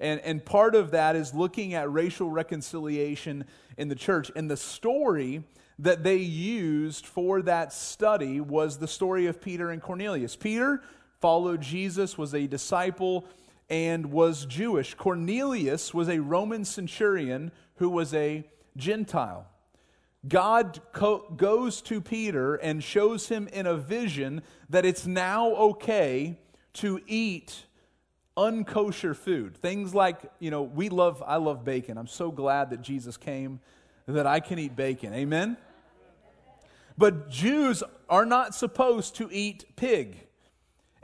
And, 0.00 0.20
and 0.20 0.44
part 0.44 0.74
of 0.74 0.90
that 0.90 1.16
is 1.16 1.32
looking 1.34 1.74
at 1.74 1.90
racial 1.90 2.30
reconciliation 2.30 3.44
in 3.78 3.88
the 3.88 3.94
church. 3.94 4.30
And 4.36 4.50
the 4.50 4.56
story 4.56 5.44
that 5.78 6.02
they 6.02 6.16
used 6.16 7.06
for 7.06 7.42
that 7.42 7.72
study 7.72 8.40
was 8.40 8.78
the 8.78 8.88
story 8.88 9.26
of 9.26 9.40
Peter 9.40 9.70
and 9.70 9.80
Cornelius. 9.80 10.36
Peter 10.36 10.82
followed 11.20 11.62
Jesus, 11.62 12.18
was 12.18 12.34
a 12.34 12.46
disciple, 12.46 13.26
and 13.68 14.12
was 14.12 14.46
Jewish. 14.46 14.94
Cornelius 14.94 15.94
was 15.94 16.08
a 16.08 16.20
Roman 16.20 16.64
centurion 16.64 17.52
who 17.76 17.88
was 17.88 18.14
a 18.14 18.44
Gentile. 18.76 19.46
God 20.26 20.80
co- 20.92 21.26
goes 21.36 21.82
to 21.82 22.00
Peter 22.00 22.54
and 22.54 22.82
shows 22.82 23.28
him 23.28 23.48
in 23.48 23.66
a 23.66 23.76
vision 23.76 24.42
that 24.70 24.84
it's 24.84 25.06
now 25.06 25.54
okay 25.54 26.38
to 26.74 27.00
eat 27.06 27.66
unkosher 28.36 29.14
food. 29.14 29.56
Things 29.56 29.94
like, 29.94 30.18
you 30.38 30.50
know, 30.50 30.62
we 30.62 30.88
love, 30.88 31.22
I 31.24 31.36
love 31.36 31.64
bacon. 31.64 31.98
I'm 31.98 32.06
so 32.06 32.30
glad 32.30 32.70
that 32.70 32.82
Jesus 32.82 33.16
came 33.16 33.60
that 34.06 34.26
I 34.26 34.40
can 34.40 34.58
eat 34.58 34.74
bacon. 34.74 35.14
Amen? 35.14 35.56
But 36.96 37.28
Jews 37.28 37.82
are 38.08 38.26
not 38.26 38.54
supposed 38.54 39.16
to 39.16 39.28
eat 39.32 39.76
pig. 39.76 40.23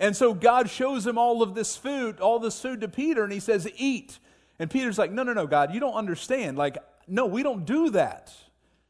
And 0.01 0.17
so 0.17 0.33
God 0.33 0.71
shows 0.71 1.07
him 1.07 1.19
all 1.19 1.43
of 1.43 1.55
this 1.55 1.77
food, 1.77 2.21
all 2.21 2.41
this 2.41 2.61
food 2.61 2.81
to 2.81 2.89
Peter, 2.89 3.23
and 3.23 3.33
he 3.33 3.39
says, 3.39 3.69
Eat. 3.77 4.19
And 4.59 4.71
Peter's 4.71 4.99
like, 4.99 5.13
No, 5.13 5.23
no, 5.23 5.35
no, 5.35 5.47
God, 5.47 5.73
you 5.73 5.79
don't 5.79 5.95
understand. 5.95 6.57
Like, 6.57 6.79
no, 7.07 7.27
we 7.27 7.43
don't 7.43 7.67
do 7.67 7.91
that. 7.91 8.33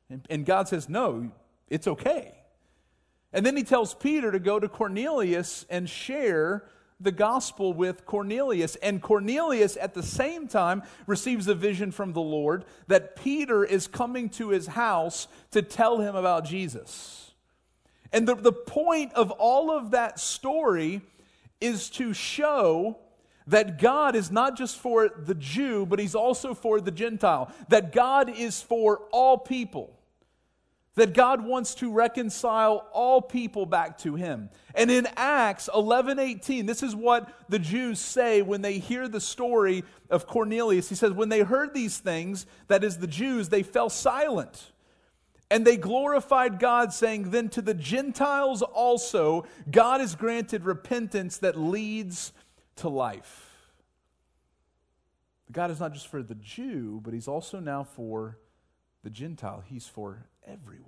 And, 0.08 0.24
and 0.30 0.46
God 0.46 0.68
says, 0.68 0.88
No, 0.88 1.32
it's 1.68 1.88
okay. 1.88 2.34
And 3.32 3.44
then 3.44 3.56
he 3.56 3.64
tells 3.64 3.92
Peter 3.92 4.30
to 4.30 4.38
go 4.38 4.58
to 4.60 4.68
Cornelius 4.68 5.66
and 5.68 5.90
share 5.90 6.64
the 7.00 7.12
gospel 7.12 7.72
with 7.72 8.04
Cornelius. 8.06 8.76
And 8.76 9.02
Cornelius, 9.02 9.76
at 9.80 9.94
the 9.94 10.02
same 10.02 10.46
time, 10.46 10.82
receives 11.06 11.48
a 11.48 11.54
vision 11.54 11.90
from 11.90 12.12
the 12.12 12.20
Lord 12.20 12.64
that 12.88 13.16
Peter 13.16 13.64
is 13.64 13.86
coming 13.86 14.28
to 14.30 14.50
his 14.50 14.68
house 14.68 15.26
to 15.50 15.62
tell 15.62 15.98
him 15.98 16.14
about 16.14 16.44
Jesus. 16.44 17.29
And 18.12 18.26
the, 18.26 18.34
the 18.34 18.52
point 18.52 19.12
of 19.14 19.30
all 19.32 19.70
of 19.70 19.92
that 19.92 20.18
story 20.18 21.02
is 21.60 21.90
to 21.90 22.12
show 22.12 22.98
that 23.46 23.78
God 23.78 24.14
is 24.16 24.30
not 24.30 24.56
just 24.56 24.76
for 24.76 25.08
the 25.08 25.34
Jew, 25.34 25.86
but 25.86 25.98
he's 25.98 26.14
also 26.14 26.54
for 26.54 26.80
the 26.80 26.90
Gentile, 26.90 27.52
that 27.68 27.92
God 27.92 28.30
is 28.30 28.62
for 28.62 29.02
all 29.12 29.38
people 29.38 29.96
that 30.96 31.14
God 31.14 31.44
wants 31.44 31.74
to 31.76 31.90
reconcile 31.90 32.86
all 32.92 33.22
people 33.22 33.64
back 33.64 33.96
to 33.98 34.16
him. 34.16 34.50
And 34.74 34.90
in 34.90 35.08
Acts 35.16 35.68
11:18, 35.72 36.66
this 36.66 36.82
is 36.82 36.94
what 36.94 37.32
the 37.48 37.58
Jews 37.58 37.98
say 37.98 38.42
when 38.42 38.60
they 38.60 38.78
hear 38.78 39.08
the 39.08 39.20
story 39.20 39.84
of 40.10 40.26
Cornelius. 40.26 40.88
He 40.88 40.94
says 40.94 41.12
when 41.12 41.28
they 41.28 41.40
heard 41.40 41.72
these 41.72 41.98
things, 41.98 42.44
that 42.68 42.84
is 42.84 42.98
the 42.98 43.06
Jews, 43.06 43.48
they 43.48 43.62
fell 43.62 43.88
silent. 43.88 44.72
And 45.50 45.66
they 45.66 45.76
glorified 45.76 46.60
God, 46.60 46.92
saying, 46.92 47.30
Then 47.30 47.48
to 47.50 47.62
the 47.62 47.74
Gentiles 47.74 48.62
also, 48.62 49.46
God 49.70 50.00
has 50.00 50.14
granted 50.14 50.64
repentance 50.64 51.38
that 51.38 51.58
leads 51.58 52.32
to 52.76 52.88
life. 52.88 53.46
God 55.50 55.70
is 55.70 55.80
not 55.80 55.92
just 55.92 56.06
for 56.06 56.22
the 56.22 56.36
Jew, 56.36 57.00
but 57.02 57.12
He's 57.12 57.26
also 57.26 57.58
now 57.58 57.82
for 57.82 58.38
the 59.02 59.10
Gentile. 59.10 59.64
He's 59.66 59.86
for 59.86 60.26
everyone. 60.46 60.86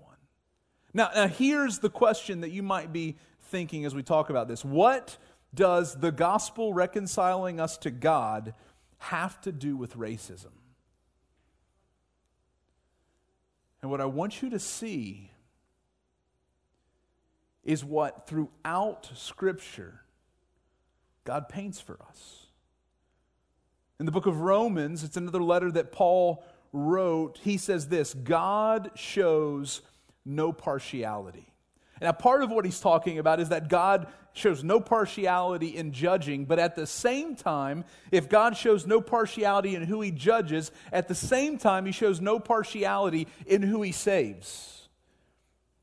Now, 0.94 1.10
now, 1.14 1.26
here's 1.26 1.78
the 1.78 1.90
question 1.90 2.42
that 2.42 2.50
you 2.50 2.62
might 2.62 2.92
be 2.92 3.16
thinking 3.40 3.84
as 3.84 3.94
we 3.94 4.02
talk 4.02 4.30
about 4.30 4.46
this. 4.46 4.64
What 4.64 5.16
does 5.54 5.98
the 5.98 6.12
gospel 6.12 6.72
reconciling 6.72 7.58
us 7.60 7.78
to 7.78 7.90
God 7.90 8.54
have 8.98 9.40
to 9.42 9.52
do 9.52 9.76
with 9.76 9.96
racism? 9.96 10.52
And 13.82 13.90
what 13.90 14.00
I 14.00 14.06
want 14.06 14.40
you 14.40 14.50
to 14.50 14.60
see 14.60 15.32
is 17.64 17.84
what 17.84 18.26
throughout 18.26 19.10
Scripture 19.14 20.00
God 21.24 21.48
paints 21.48 21.80
for 21.80 21.98
us. 22.08 22.46
In 24.00 24.06
the 24.06 24.12
book 24.12 24.26
of 24.26 24.40
Romans, 24.40 25.04
it's 25.04 25.16
another 25.16 25.42
letter 25.42 25.70
that 25.72 25.92
Paul 25.92 26.44
wrote. 26.72 27.38
He 27.42 27.56
says 27.56 27.88
this 27.88 28.14
God 28.14 28.90
shows 28.94 29.82
no 30.24 30.52
partiality. 30.52 31.52
Now, 32.00 32.12
part 32.12 32.42
of 32.42 32.50
what 32.50 32.64
he's 32.64 32.80
talking 32.80 33.18
about 33.18 33.38
is 33.38 33.50
that 33.50 33.68
God 33.68 34.08
shows 34.32 34.64
no 34.64 34.80
partiality 34.80 35.76
in 35.76 35.92
judging, 35.92 36.44
but 36.44 36.58
at 36.58 36.76
the 36.76 36.86
same 36.86 37.36
time, 37.36 37.84
if 38.10 38.28
God 38.28 38.56
shows 38.56 38.86
no 38.86 39.00
partiality 39.00 39.74
in 39.74 39.82
who 39.82 40.00
he 40.00 40.10
judges, 40.10 40.70
at 40.92 41.08
the 41.08 41.14
same 41.14 41.58
time, 41.58 41.86
he 41.86 41.92
shows 41.92 42.20
no 42.20 42.38
partiality 42.38 43.28
in 43.46 43.62
who 43.62 43.82
he 43.82 43.92
saves. 43.92 44.88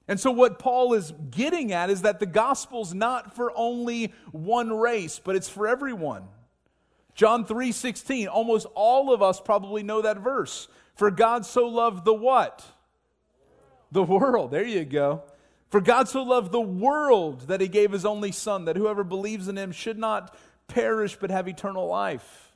And 0.07 0.19
so, 0.19 0.31
what 0.31 0.57
Paul 0.57 0.93
is 0.93 1.13
getting 1.29 1.71
at 1.71 1.91
is 1.91 2.01
that 2.01 2.19
the 2.19 2.25
gospel's 2.25 2.95
not 2.95 3.35
for 3.35 3.53
only 3.55 4.11
one 4.31 4.73
race, 4.73 5.19
but 5.23 5.35
it's 5.35 5.49
for 5.49 5.67
everyone. 5.67 6.23
John 7.13 7.45
3 7.45 7.71
16, 7.71 8.27
almost 8.27 8.65
all 8.73 9.13
of 9.13 9.21
us 9.21 9.39
probably 9.39 9.83
know 9.83 10.01
that 10.01 10.17
verse. 10.17 10.67
For 10.95 11.11
God 11.11 11.45
so 11.45 11.67
loved 11.67 12.05
the 12.05 12.13
what? 12.13 12.65
The 13.91 14.01
world. 14.03 14.51
There 14.51 14.65
you 14.65 14.83
go. 14.83 15.23
For 15.69 15.81
God 15.81 16.07
so 16.07 16.23
loved 16.23 16.51
the 16.51 16.59
world 16.59 17.41
that 17.41 17.61
he 17.61 17.67
gave 17.67 17.91
his 17.91 18.05
only 18.05 18.31
Son, 18.31 18.65
that 18.65 18.75
whoever 18.75 19.03
believes 19.03 19.47
in 19.47 19.57
him 19.57 19.71
should 19.71 19.99
not 19.99 20.35
perish 20.67 21.17
but 21.19 21.29
have 21.29 21.47
eternal 21.47 21.87
life. 21.87 22.53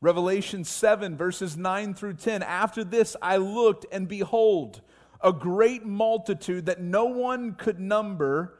Revelation 0.00 0.64
7, 0.64 1.16
verses 1.16 1.56
9 1.56 1.94
through 1.94 2.14
10. 2.14 2.42
After 2.42 2.82
this 2.82 3.16
I 3.20 3.36
looked, 3.36 3.86
and 3.92 4.08
behold, 4.08 4.80
a 5.22 5.32
great 5.32 5.84
multitude 5.84 6.66
that 6.66 6.80
no 6.80 7.04
one 7.04 7.54
could 7.54 7.78
number 7.78 8.58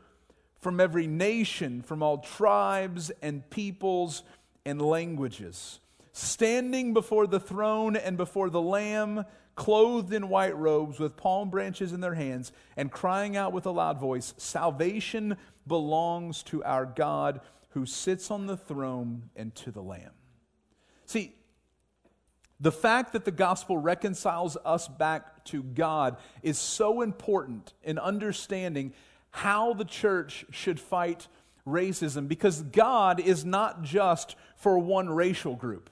from 0.59 0.79
every 0.79 1.07
nation, 1.07 1.81
from 1.83 2.03
all 2.03 2.19
tribes 2.19 3.11
and 3.23 3.49
peoples 3.49 4.23
and 4.67 4.81
languages, 4.81 5.81
standing 6.13 6.93
before 6.93 7.27
the 7.27 7.41
throne 7.41 7.97
and 7.97 8.19
before 8.19 8.51
the 8.51 8.61
Lamb 8.61 9.25
clothed 9.61 10.15
in 10.15 10.31
white 10.31 10.57
robes 10.57 10.99
with 10.99 11.19
palm 11.19 11.51
branches 11.51 11.93
in 11.93 12.01
their 12.01 12.15
hands, 12.15 12.51
and 12.79 12.91
crying 12.91 13.37
out 13.37 13.53
with 13.53 13.67
a 13.67 13.71
loud 13.71 14.01
voice 14.01 14.33
Salvation 14.39 15.37
belongs 15.67 16.43
to 16.45 16.65
our 16.65 16.87
God 16.87 17.43
who 17.73 17.85
sits 17.85 18.31
on 18.31 18.47
the 18.47 18.57
throne 18.57 19.29
and 19.37 19.55
to 19.57 19.71
the 19.71 19.83
Lamb. 19.83 20.13
See, 21.05 21.35
the 22.59 22.73
fact 22.73 23.13
that 23.13 23.27
the 23.27 23.31
gospel 23.31 23.77
reconciles 23.77 24.57
us 24.65 24.89
back 24.89 25.45
to 25.47 25.63
God 25.63 26.17
is 26.43 26.57
so 26.57 27.03
important 27.03 27.75
in 27.83 27.99
understanding 27.99 28.95
how 29.29 29.75
the 29.75 29.85
church 29.85 30.47
should 30.51 30.81
fight 30.81 31.29
racism 31.67 32.29
because 32.29 32.63
God 32.63 33.21
is 33.21 33.45
not 33.45 33.83
just 33.83 34.37
for 34.57 34.79
one 34.79 35.11
racial 35.11 35.55
group. 35.55 35.91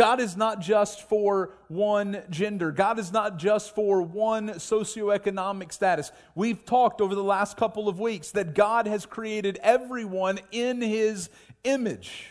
God 0.00 0.18
is 0.18 0.34
not 0.34 0.62
just 0.62 1.06
for 1.10 1.50
one 1.68 2.22
gender. 2.30 2.72
God 2.72 2.98
is 2.98 3.12
not 3.12 3.36
just 3.36 3.74
for 3.74 4.00
one 4.00 4.48
socioeconomic 4.48 5.70
status. 5.74 6.10
We've 6.34 6.64
talked 6.64 7.02
over 7.02 7.14
the 7.14 7.22
last 7.22 7.58
couple 7.58 7.86
of 7.86 8.00
weeks 8.00 8.30
that 8.30 8.54
God 8.54 8.86
has 8.86 9.04
created 9.04 9.58
everyone 9.62 10.40
in 10.52 10.80
his 10.80 11.28
image, 11.64 12.28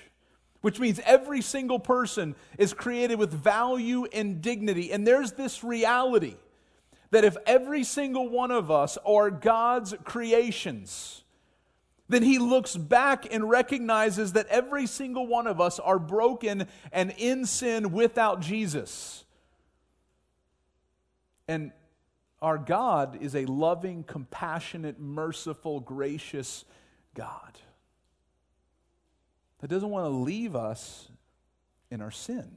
which 0.62 0.80
means 0.80 1.00
every 1.06 1.42
single 1.42 1.78
person 1.78 2.34
is 2.58 2.74
created 2.74 3.20
with 3.20 3.32
value 3.32 4.06
and 4.06 4.42
dignity. 4.42 4.92
And 4.92 5.06
there's 5.06 5.34
this 5.34 5.64
reality 5.64 6.38
that 7.12 7.24
if 7.24 7.38
every 7.46 7.84
single 7.84 8.30
one 8.30 8.50
of 8.50 8.72
us 8.72 8.98
are 9.06 9.30
God's 9.30 9.94
creations, 10.04 11.24
then 12.10 12.24
he 12.24 12.40
looks 12.40 12.76
back 12.76 13.32
and 13.32 13.50
recognizes 13.50 14.34
that 14.34 14.48
every 14.48 14.88
single 14.88 15.28
one 15.28 15.48
of 15.48 15.62
us 15.62 15.80
are 15.80 16.00
broken 16.00 16.68
and 16.92 17.14
in 17.18 17.46
sin 17.46 17.92
without 17.92 18.42
Jesus. 18.42 19.24
And 21.48 21.72
our 22.42 22.58
God 22.58 23.20
is 23.22 23.36
a 23.36 23.46
loving, 23.46 24.04
compassionate, 24.04 25.00
merciful, 25.00 25.80
gracious 25.80 26.66
God 27.14 27.60
that 29.60 29.68
doesn't 29.68 29.90
want 29.90 30.06
to 30.06 30.10
leave 30.10 30.56
us 30.56 31.10
in 31.92 32.02
our 32.02 32.12
sin. 32.12 32.50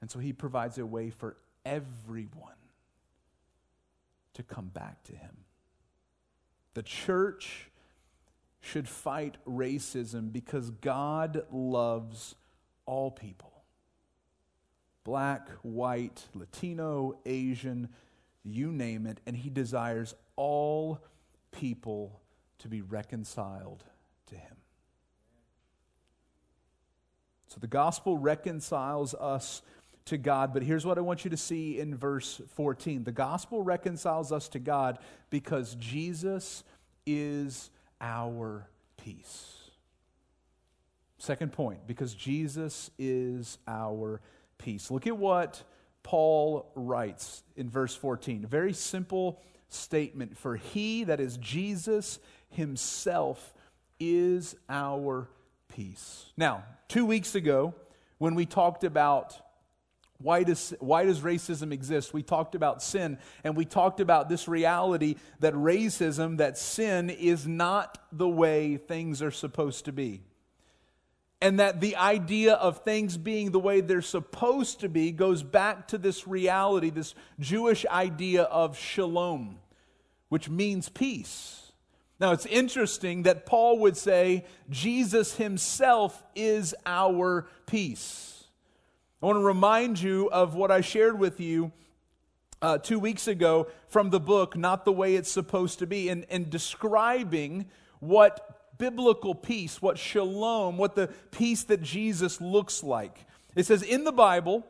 And 0.00 0.10
so 0.10 0.18
he 0.18 0.32
provides 0.32 0.78
a 0.78 0.86
way 0.86 1.10
for 1.10 1.36
everyone 1.64 2.54
to 4.34 4.42
come 4.42 4.68
back 4.68 5.02
to 5.04 5.12
him. 5.12 5.36
The 6.74 6.82
church 6.82 7.70
should 8.60 8.88
fight 8.88 9.36
racism 9.46 10.32
because 10.32 10.70
God 10.70 11.44
loves 11.50 12.34
all 12.86 13.10
people 13.10 13.50
black, 15.02 15.48
white, 15.62 16.26
Latino, 16.34 17.18
Asian, 17.24 17.88
you 18.44 18.70
name 18.70 19.06
it, 19.06 19.18
and 19.26 19.34
He 19.36 19.50
desires 19.50 20.14
all 20.36 21.00
people 21.52 22.20
to 22.58 22.68
be 22.68 22.80
reconciled 22.82 23.84
to 24.26 24.36
him. 24.36 24.56
So 27.48 27.58
the 27.58 27.66
gospel 27.66 28.16
reconciles 28.16 29.14
us 29.14 29.62
to 30.06 30.18
God, 30.18 30.52
but 30.52 30.62
here's 30.62 30.84
what 30.84 30.98
I 30.98 31.02
want 31.02 31.24
you 31.24 31.30
to 31.30 31.36
see 31.36 31.78
in 31.78 31.96
verse 31.96 32.40
14. 32.54 33.04
The 33.04 33.12
gospel 33.12 33.62
reconciles 33.62 34.32
us 34.32 34.48
to 34.50 34.58
God 34.58 34.98
because 35.30 35.74
Jesus 35.76 36.64
is 37.06 37.70
our 38.00 38.66
peace. 38.96 39.56
Second 41.18 41.52
point, 41.52 41.86
because 41.86 42.14
Jesus 42.14 42.90
is 42.98 43.58
our 43.68 44.20
peace. 44.58 44.90
Look 44.90 45.06
at 45.06 45.16
what 45.16 45.62
Paul 46.02 46.70
writes 46.74 47.42
in 47.56 47.68
verse 47.68 47.94
14. 47.94 48.44
A 48.44 48.46
very 48.46 48.72
simple 48.72 49.38
statement. 49.68 50.36
For 50.36 50.56
he, 50.56 51.04
that 51.04 51.20
is 51.20 51.36
Jesus 51.36 52.18
himself, 52.48 53.54
is 53.98 54.56
our 54.68 55.28
peace. 55.68 56.26
Now, 56.36 56.64
two 56.88 57.04
weeks 57.04 57.34
ago, 57.34 57.74
when 58.18 58.34
we 58.34 58.46
talked 58.46 58.84
about 58.84 59.36
why 60.22 60.42
does, 60.42 60.74
why 60.80 61.04
does 61.04 61.20
racism 61.20 61.72
exist? 61.72 62.12
We 62.12 62.22
talked 62.22 62.54
about 62.54 62.82
sin, 62.82 63.18
and 63.42 63.56
we 63.56 63.64
talked 63.64 64.00
about 64.00 64.28
this 64.28 64.48
reality 64.48 65.16
that 65.40 65.54
racism, 65.54 66.36
that 66.38 66.58
sin, 66.58 67.08
is 67.08 67.46
not 67.46 67.98
the 68.12 68.28
way 68.28 68.76
things 68.76 69.22
are 69.22 69.30
supposed 69.30 69.86
to 69.86 69.92
be. 69.92 70.22
And 71.40 71.58
that 71.58 71.80
the 71.80 71.96
idea 71.96 72.54
of 72.54 72.84
things 72.84 73.16
being 73.16 73.50
the 73.50 73.58
way 73.58 73.80
they're 73.80 74.02
supposed 74.02 74.80
to 74.80 74.90
be 74.90 75.10
goes 75.10 75.42
back 75.42 75.88
to 75.88 75.96
this 75.96 76.28
reality, 76.28 76.90
this 76.90 77.14
Jewish 77.38 77.86
idea 77.86 78.42
of 78.42 78.76
shalom, 78.76 79.58
which 80.28 80.50
means 80.50 80.90
peace. 80.90 81.72
Now, 82.20 82.32
it's 82.32 82.44
interesting 82.44 83.22
that 83.22 83.46
Paul 83.46 83.78
would 83.78 83.96
say 83.96 84.44
Jesus 84.68 85.36
himself 85.36 86.22
is 86.34 86.74
our 86.84 87.48
peace. 87.64 88.39
I 89.22 89.26
want 89.26 89.36
to 89.36 89.44
remind 89.44 90.00
you 90.00 90.30
of 90.30 90.54
what 90.54 90.70
I 90.70 90.80
shared 90.80 91.18
with 91.18 91.40
you 91.40 91.72
uh, 92.62 92.78
two 92.78 92.98
weeks 92.98 93.28
ago 93.28 93.66
from 93.88 94.08
the 94.08 94.18
book, 94.18 94.56
Not 94.56 94.86
the 94.86 94.92
Way 94.92 95.14
It's 95.14 95.30
Supposed 95.30 95.80
to 95.80 95.86
Be, 95.86 96.08
and, 96.08 96.24
and 96.30 96.48
describing 96.48 97.66
what 97.98 98.78
biblical 98.78 99.34
peace, 99.34 99.82
what 99.82 99.98
shalom, 99.98 100.78
what 100.78 100.94
the 100.94 101.08
peace 101.32 101.64
that 101.64 101.82
Jesus 101.82 102.40
looks 102.40 102.82
like. 102.82 103.26
It 103.54 103.66
says 103.66 103.82
in 103.82 104.04
the 104.04 104.12
Bible, 104.12 104.66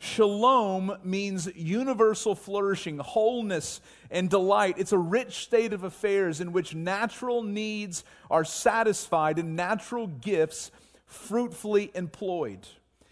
Shalom 0.00 0.98
means 1.04 1.48
universal 1.54 2.34
flourishing, 2.34 2.98
wholeness, 2.98 3.80
and 4.10 4.28
delight. 4.28 4.74
It's 4.76 4.90
a 4.90 4.98
rich 4.98 5.44
state 5.44 5.72
of 5.72 5.84
affairs 5.84 6.40
in 6.40 6.50
which 6.50 6.74
natural 6.74 7.44
needs 7.44 8.02
are 8.28 8.44
satisfied 8.44 9.38
and 9.38 9.54
natural 9.54 10.08
gifts 10.08 10.72
fruitfully 11.06 11.92
employed. 11.94 12.66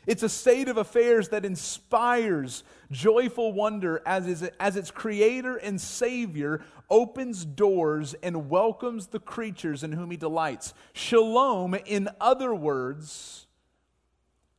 It's 0.06 0.22
a 0.22 0.28
state 0.28 0.68
of 0.68 0.76
affairs 0.76 1.28
that 1.28 1.44
inspires 1.44 2.64
joyful 2.90 3.52
wonder 3.52 4.02
as, 4.04 4.26
is, 4.26 4.42
as 4.58 4.76
its 4.76 4.90
creator 4.90 5.56
and 5.56 5.80
savior 5.80 6.64
opens 6.90 7.44
doors 7.44 8.14
and 8.22 8.50
welcomes 8.50 9.08
the 9.08 9.20
creatures 9.20 9.84
in 9.84 9.92
whom 9.92 10.10
he 10.10 10.16
delights. 10.16 10.74
Shalom, 10.92 11.74
in 11.86 12.08
other 12.20 12.52
words, 12.52 13.46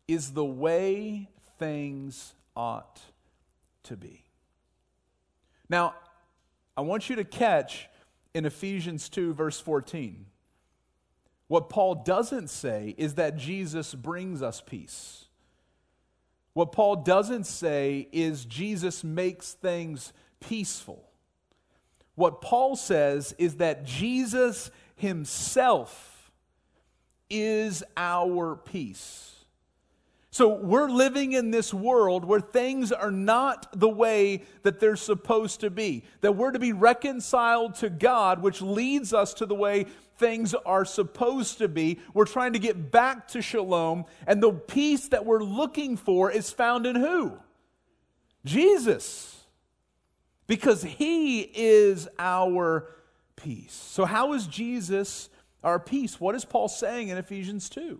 is 0.07 0.31
the 0.31 0.45
way 0.45 1.29
things 1.59 2.35
ought 2.55 3.01
to 3.83 3.97
be. 3.97 4.23
Now, 5.69 5.95
I 6.77 6.81
want 6.81 7.09
you 7.09 7.17
to 7.17 7.23
catch 7.23 7.89
in 8.33 8.45
Ephesians 8.45 9.09
2, 9.09 9.33
verse 9.33 9.59
14. 9.59 10.25
What 11.47 11.69
Paul 11.69 11.95
doesn't 11.95 12.49
say 12.49 12.95
is 12.97 13.15
that 13.15 13.37
Jesus 13.37 13.93
brings 13.93 14.41
us 14.41 14.61
peace. 14.61 15.22
What 16.53 16.71
Paul 16.71 16.97
doesn't 16.97 17.45
say 17.45 18.07
is 18.11 18.45
Jesus 18.45 19.03
makes 19.03 19.53
things 19.53 20.13
peaceful. 20.39 21.03
What 22.15 22.41
Paul 22.41 22.75
says 22.75 23.33
is 23.37 23.55
that 23.55 23.85
Jesus 23.85 24.69
himself 24.95 26.31
is 27.29 27.83
our 27.97 28.55
peace. 28.55 29.33
So 30.29 30.49
we're 30.49 30.89
living 30.89 31.33
in 31.33 31.51
this 31.51 31.71
world 31.71 32.25
where 32.25 32.39
things 32.39 32.91
are 32.91 33.11
not 33.11 33.67
the 33.71 33.87
way 33.87 34.41
that 34.63 34.79
they're 34.79 34.95
supposed 34.95 35.59
to 35.59 35.69
be. 35.69 36.03
That 36.21 36.35
we're 36.35 36.51
to 36.51 36.59
be 36.59 36.73
reconciled 36.73 37.75
to 37.75 37.89
God, 37.91 38.41
which 38.41 38.59
leads 38.59 39.13
us 39.13 39.35
to 39.35 39.45
the 39.45 39.53
way 39.53 39.85
things 40.17 40.53
are 40.53 40.85
supposed 40.85 41.57
to 41.59 41.67
be. 41.67 41.99
We're 42.13 42.25
trying 42.25 42.53
to 42.53 42.59
get 42.59 42.91
back 42.91 43.27
to 43.29 43.41
shalom, 43.41 44.05
and 44.27 44.41
the 44.41 44.51
peace 44.51 45.09
that 45.09 45.25
we're 45.25 45.43
looking 45.43 45.97
for 45.97 46.31
is 46.31 46.51
found 46.51 46.85
in 46.85 46.95
who? 46.95 47.33
Jesus. 48.45 49.29
Because 50.47 50.83
he 50.83 51.41
is 51.41 52.07
our 52.19 52.89
peace. 53.35 53.73
So, 53.73 54.05
how 54.05 54.33
is 54.33 54.47
Jesus 54.47 55.29
our 55.63 55.79
peace? 55.79 56.19
What 56.19 56.35
is 56.35 56.45
Paul 56.45 56.67
saying 56.67 57.09
in 57.09 57.17
Ephesians 57.17 57.69
2? 57.69 57.99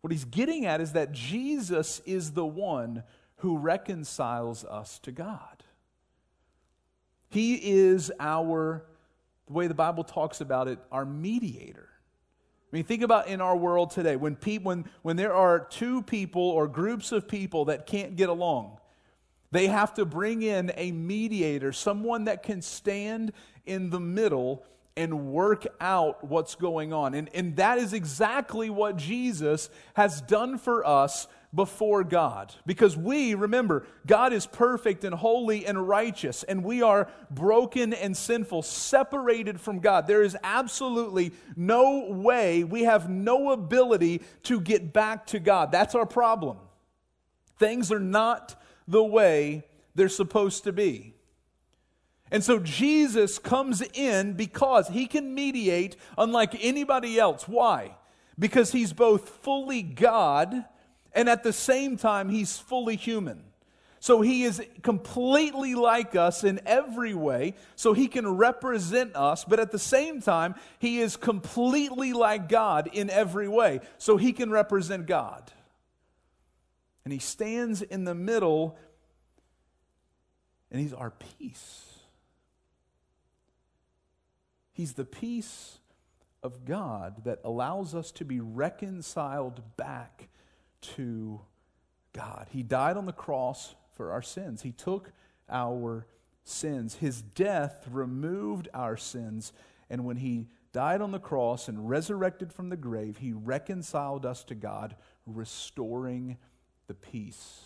What 0.00 0.12
he's 0.12 0.24
getting 0.24 0.64
at 0.66 0.80
is 0.80 0.92
that 0.92 1.12
Jesus 1.12 2.00
is 2.06 2.32
the 2.32 2.46
one 2.46 3.02
who 3.36 3.58
reconciles 3.58 4.64
us 4.64 4.98
to 5.00 5.12
God. 5.12 5.64
He 7.28 7.54
is 7.54 8.10
our, 8.18 8.84
the 9.50 9.54
way 9.54 9.66
the 9.66 9.74
Bible 9.74 10.04
talks 10.04 10.40
about 10.40 10.68
it, 10.68 10.78
our 10.92 11.04
mediator. 11.04 11.88
I 12.72 12.76
mean, 12.76 12.84
think 12.84 13.02
about 13.02 13.26
in 13.26 13.40
our 13.40 13.56
world 13.56 13.90
today 13.90 14.14
when, 14.14 14.36
people, 14.36 14.68
when, 14.68 14.84
when 15.02 15.16
there 15.16 15.34
are 15.34 15.58
two 15.58 16.02
people 16.02 16.42
or 16.42 16.68
groups 16.68 17.10
of 17.10 17.26
people 17.26 17.64
that 17.64 17.84
can't 17.84 18.14
get 18.14 18.28
along, 18.28 18.78
they 19.50 19.66
have 19.66 19.92
to 19.94 20.04
bring 20.04 20.42
in 20.42 20.70
a 20.76 20.92
mediator, 20.92 21.72
someone 21.72 22.26
that 22.26 22.44
can 22.44 22.62
stand 22.62 23.32
in 23.66 23.90
the 23.90 23.98
middle 23.98 24.64
and 24.96 25.32
work 25.32 25.66
out 25.80 26.22
what's 26.22 26.54
going 26.54 26.92
on. 26.92 27.14
And, 27.14 27.28
and 27.34 27.56
that 27.56 27.78
is 27.78 27.92
exactly 27.92 28.70
what 28.70 28.96
Jesus 28.98 29.68
has 29.94 30.20
done 30.20 30.58
for 30.58 30.86
us 30.86 31.26
before 31.54 32.04
God. 32.04 32.54
Because 32.64 32.96
we, 32.96 33.34
remember, 33.34 33.86
God 34.06 34.32
is 34.32 34.46
perfect 34.46 35.04
and 35.04 35.14
holy 35.14 35.66
and 35.66 35.88
righteous, 35.88 36.42
and 36.44 36.62
we 36.62 36.82
are 36.82 37.08
broken 37.30 37.92
and 37.92 38.16
sinful, 38.16 38.62
separated 38.62 39.60
from 39.60 39.80
God. 39.80 40.06
There 40.06 40.22
is 40.22 40.36
absolutely 40.42 41.32
no 41.56 42.06
way, 42.10 42.64
we 42.64 42.82
have 42.84 43.10
no 43.10 43.50
ability 43.50 44.22
to 44.44 44.60
get 44.60 44.92
back 44.92 45.26
to 45.28 45.40
God. 45.40 45.72
That's 45.72 45.94
our 45.94 46.06
problem. 46.06 46.58
Things 47.58 47.90
are 47.90 48.00
not 48.00 48.60
the 48.86 49.02
way 49.02 49.64
they're 49.94 50.08
supposed 50.08 50.64
to 50.64 50.72
be. 50.72 51.14
And 52.30 52.44
so 52.44 52.60
Jesus 52.60 53.40
comes 53.40 53.82
in 53.92 54.34
because 54.34 54.88
he 54.88 55.06
can 55.06 55.34
mediate 55.34 55.96
unlike 56.16 56.54
anybody 56.64 57.18
else. 57.18 57.48
Why? 57.48 57.96
Because 58.38 58.70
he's 58.70 58.92
both 58.92 59.28
fully 59.28 59.82
God 59.82 60.64
and 61.12 61.28
at 61.28 61.42
the 61.42 61.52
same 61.52 61.96
time 61.96 62.28
he's 62.28 62.58
fully 62.58 62.96
human. 62.96 63.44
So 64.02 64.22
he 64.22 64.44
is 64.44 64.62
completely 64.80 65.74
like 65.74 66.16
us 66.16 66.42
in 66.42 66.60
every 66.64 67.12
way, 67.12 67.54
so 67.76 67.92
he 67.92 68.08
can 68.08 68.26
represent 68.26 69.14
us, 69.14 69.44
but 69.44 69.60
at 69.60 69.72
the 69.72 69.78
same 69.78 70.22
time, 70.22 70.54
he 70.78 71.00
is 71.00 71.18
completely 71.18 72.14
like 72.14 72.48
God 72.48 72.88
in 72.94 73.10
every 73.10 73.46
way, 73.46 73.80
so 73.98 74.16
he 74.16 74.32
can 74.32 74.50
represent 74.50 75.06
God. 75.06 75.52
And 77.04 77.12
he 77.12 77.18
stands 77.18 77.82
in 77.82 78.04
the 78.04 78.14
middle, 78.14 78.78
and 80.70 80.80
he's 80.80 80.94
our 80.94 81.10
peace. 81.10 81.84
He's 84.72 84.94
the 84.94 85.04
peace 85.04 85.78
of 86.42 86.64
God 86.64 87.24
that 87.24 87.40
allows 87.44 87.94
us 87.94 88.10
to 88.12 88.24
be 88.24 88.40
reconciled 88.40 89.76
back 89.76 90.30
to 90.80 91.40
God. 92.12 92.48
He 92.50 92.62
died 92.62 92.96
on 92.96 93.06
the 93.06 93.12
cross 93.12 93.74
for 93.94 94.12
our 94.12 94.22
sins, 94.22 94.62
He 94.62 94.72
took 94.72 95.12
our 95.48 96.06
sins. 96.44 96.96
His 96.96 97.22
death 97.22 97.86
removed 97.90 98.68
our 98.72 98.96
sins, 98.96 99.52
and 99.88 100.04
when 100.04 100.16
He 100.16 100.48
died 100.72 101.00
on 101.00 101.10
the 101.10 101.18
cross 101.18 101.68
and 101.68 101.88
resurrected 101.88 102.52
from 102.52 102.68
the 102.68 102.76
grave, 102.76 103.18
He 103.18 103.32
reconciled 103.32 104.24
us 104.24 104.44
to 104.44 104.54
God, 104.54 104.96
restoring 105.26 106.38
the 106.86 106.94
peace. 106.94 107.60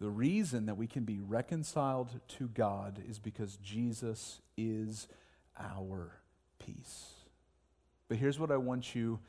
The 0.00 0.08
reason 0.08 0.66
that 0.66 0.78
we 0.78 0.86
can 0.86 1.04
be 1.04 1.20
reconciled 1.20 2.20
to 2.38 2.48
God 2.48 3.02
is 3.06 3.18
because 3.18 3.56
Jesus 3.56 4.40
is 4.56 5.08
our 5.58 6.12
peace. 6.58 7.12
But 8.08 8.16
here's 8.16 8.38
what 8.38 8.50
I 8.50 8.56
want 8.56 8.94
you 8.94 9.20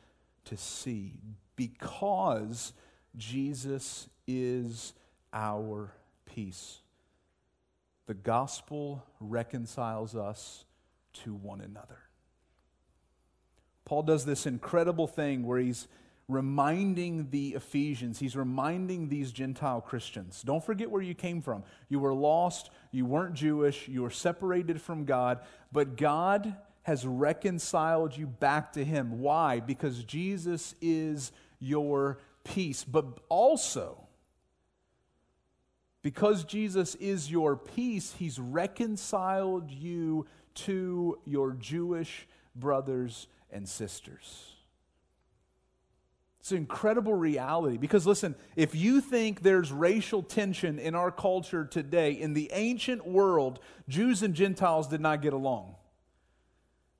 to 0.45 0.57
see 0.57 1.13
because 1.55 2.73
Jesus 3.15 4.07
is 4.27 4.93
our 5.33 5.91
peace. 6.25 6.79
the 8.07 8.13
gospel 8.15 9.05
reconciles 9.21 10.15
us 10.15 10.65
to 11.13 11.33
one 11.33 11.61
another. 11.61 11.99
Paul 13.85 14.03
does 14.03 14.25
this 14.25 14.45
incredible 14.45 15.07
thing 15.07 15.45
where 15.45 15.59
he's 15.59 15.87
reminding 16.27 17.29
the 17.29 17.49
Ephesians, 17.49 18.19
he's 18.19 18.35
reminding 18.35 19.09
these 19.09 19.31
Gentile 19.31 19.81
Christians 19.81 20.41
don't 20.43 20.63
forget 20.63 20.89
where 20.89 21.01
you 21.01 21.13
came 21.13 21.41
from. 21.41 21.63
You 21.89 21.99
were 21.99 22.13
lost, 22.13 22.69
you 22.91 23.05
weren't 23.05 23.33
Jewish, 23.33 23.87
you 23.87 24.01
were 24.01 24.09
separated 24.09 24.81
from 24.81 25.05
God, 25.05 25.39
but 25.71 25.95
God 25.95 26.55
has 26.83 27.05
reconciled 27.05 28.17
you 28.17 28.27
back 28.27 28.73
to 28.73 28.83
Him. 28.83 29.19
Why? 29.19 29.59
Because 29.59 30.03
Jesus 30.03 30.75
is 30.81 31.31
your 31.59 32.19
peace, 32.43 32.83
but 32.83 33.05
also 33.29 34.07
because 36.01 36.43
Jesus 36.43 36.95
is 36.95 37.29
your 37.29 37.55
peace, 37.55 38.15
He's 38.17 38.39
reconciled 38.39 39.69
you 39.69 40.25
to 40.53 41.19
your 41.25 41.53
Jewish 41.53 42.27
brothers 42.55 43.27
and 43.51 43.67
sisters. 43.67 44.53
It's 46.39 46.51
an 46.51 46.57
incredible 46.57 47.13
reality 47.13 47.77
because, 47.77 48.07
listen, 48.07 48.33
if 48.55 48.73
you 48.73 48.99
think 48.99 49.41
there's 49.43 49.71
racial 49.71 50.23
tension 50.23 50.79
in 50.79 50.95
our 50.95 51.11
culture 51.11 51.65
today, 51.65 52.13
in 52.13 52.33
the 52.33 52.49
ancient 52.51 53.05
world, 53.05 53.59
Jews 53.87 54.23
and 54.23 54.33
Gentiles 54.33 54.87
did 54.87 55.01
not 55.01 55.21
get 55.21 55.33
along. 55.33 55.75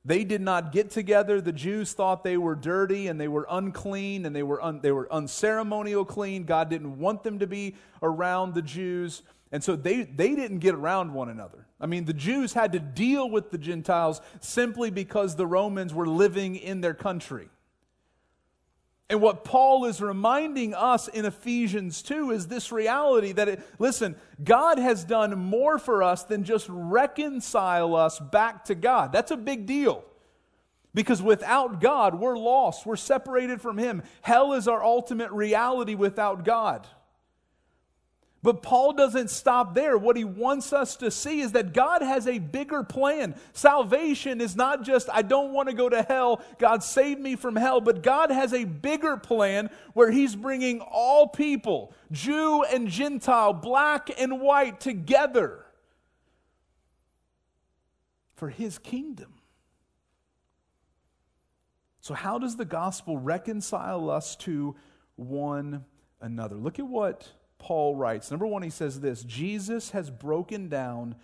They 0.04 0.24
did 0.24 0.42
not 0.42 0.72
get 0.72 0.90
together. 0.90 1.42
The 1.42 1.52
Jews 1.52 1.94
thought 1.94 2.24
they 2.24 2.38
were 2.38 2.56
dirty 2.56 3.08
and 3.08 3.22
they 3.22 3.28
were 3.28 3.46
unclean 3.50 4.26
and 4.26 4.36
they 4.36 4.42
were, 4.44 4.62
un, 4.62 4.80
they 4.82 4.92
were 4.92 5.12
unceremonial 5.14 6.06
clean. 6.06 6.44
God 6.44 6.70
didn't 6.70 6.98
want 6.98 7.24
them 7.24 7.40
to 7.40 7.48
be 7.48 7.76
around 8.02 8.56
the 8.56 8.64
Jews. 8.64 9.22
And 9.52 9.64
so 9.64 9.76
they, 9.76 10.04
they 10.04 10.34
didn't 10.36 10.60
get 10.60 10.74
around 10.74 11.14
one 11.14 11.30
another. 11.30 11.68
I 11.80 11.86
mean, 11.86 12.06
the 12.06 12.14
Jews 12.14 12.54
had 12.54 12.72
to 12.72 12.80
deal 12.80 13.30
with 13.30 13.52
the 13.52 13.58
Gentiles 13.58 14.22
simply 14.40 14.90
because 14.90 15.36
the 15.36 15.48
Romans 15.48 15.94
were 15.94 16.08
living 16.08 16.56
in 16.56 16.82
their 16.82 16.94
country. 16.94 17.50
And 19.12 19.20
what 19.20 19.44
Paul 19.44 19.84
is 19.84 20.00
reminding 20.02 20.74
us 20.74 21.10
in 21.10 21.26
Ephesians 21.26 22.02
2 22.02 22.32
is 22.32 22.48
this 22.48 22.72
reality 22.72 23.34
that, 23.34 23.50
it, 23.50 23.62
listen, 23.78 24.16
God 24.42 24.80
has 24.80 25.04
done 25.04 25.38
more 25.38 25.78
for 25.78 26.02
us 26.02 26.24
than 26.24 26.46
just 26.46 26.66
reconcile 26.70 27.94
us 27.94 28.20
back 28.20 28.64
to 28.66 28.76
God. 28.76 29.12
That's 29.12 29.32
a 29.32 29.36
big 29.36 29.66
deal. 29.66 30.06
Because 30.94 31.22
without 31.22 31.82
God, 31.82 32.22
we're 32.22 32.38
lost. 32.38 32.86
We're 32.86 32.96
separated 32.96 33.60
from 33.60 33.78
Him. 33.78 34.02
Hell 34.22 34.54
is 34.54 34.70
our 34.70 34.82
ultimate 34.82 35.32
reality 35.32 35.94
without 35.94 36.46
God. 36.46 36.88
But 38.44 38.64
Paul 38.64 38.94
doesn't 38.94 39.30
stop 39.30 39.76
there. 39.76 39.98
What 39.98 40.18
he 40.18 40.24
wants 40.24 40.74
us 40.74 40.96
to 40.98 41.12
see 41.12 41.42
is 41.42 41.52
that 41.52 41.74
God 41.74 42.02
has 42.02 42.28
a 42.28 42.40
bigger 42.40 42.84
plan. 42.84 43.36
Salvation 43.54 44.42
is 44.42 44.56
not 44.56 44.84
just, 44.84 45.10
I 45.14 45.22
don't 45.22 45.54
want 45.54 45.70
to 45.70 45.76
go 45.76 45.90
to 45.90 46.02
hell, 46.02 46.42
God 46.58 46.84
save 46.84 47.20
me 47.20 47.36
from 47.36 47.56
hell, 47.56 47.82
but 47.82 48.02
God 48.02 48.32
has 48.32 48.52
a 48.52 48.64
bigger 48.64 49.16
plan 49.16 49.70
where 49.94 50.10
he's 50.10 50.36
bringing 50.36 50.82
all 50.82 51.28
people, 51.28 51.94
Jew 52.12 52.64
and 52.64 52.88
Gentile, 52.88 53.54
black 53.54 54.10
and 54.20 54.42
white, 54.42 54.80
together 54.80 55.64
for 58.34 58.50
his 58.50 58.80
kingdom. 58.80 59.36
So, 62.00 62.16
how 62.16 62.40
does 62.40 62.56
the 62.56 62.66
gospel 62.66 63.20
reconcile 63.20 64.10
us 64.10 64.36
to 64.38 64.76
one 65.16 65.86
another? 66.20 66.56
Look 66.56 66.80
at 66.80 66.88
what 66.88 67.30
Paul 67.62 67.96
writes. 67.96 68.32
Number 68.32 68.48
one, 68.48 68.64
he 68.64 68.72
says 68.72 69.00
this 69.00 69.24
Jesus 69.24 69.92
has 69.92 70.10
broken 70.10 70.68
down 70.68 71.16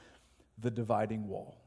the 0.58 0.70
dividing 0.72 1.28
wall. 1.28 1.58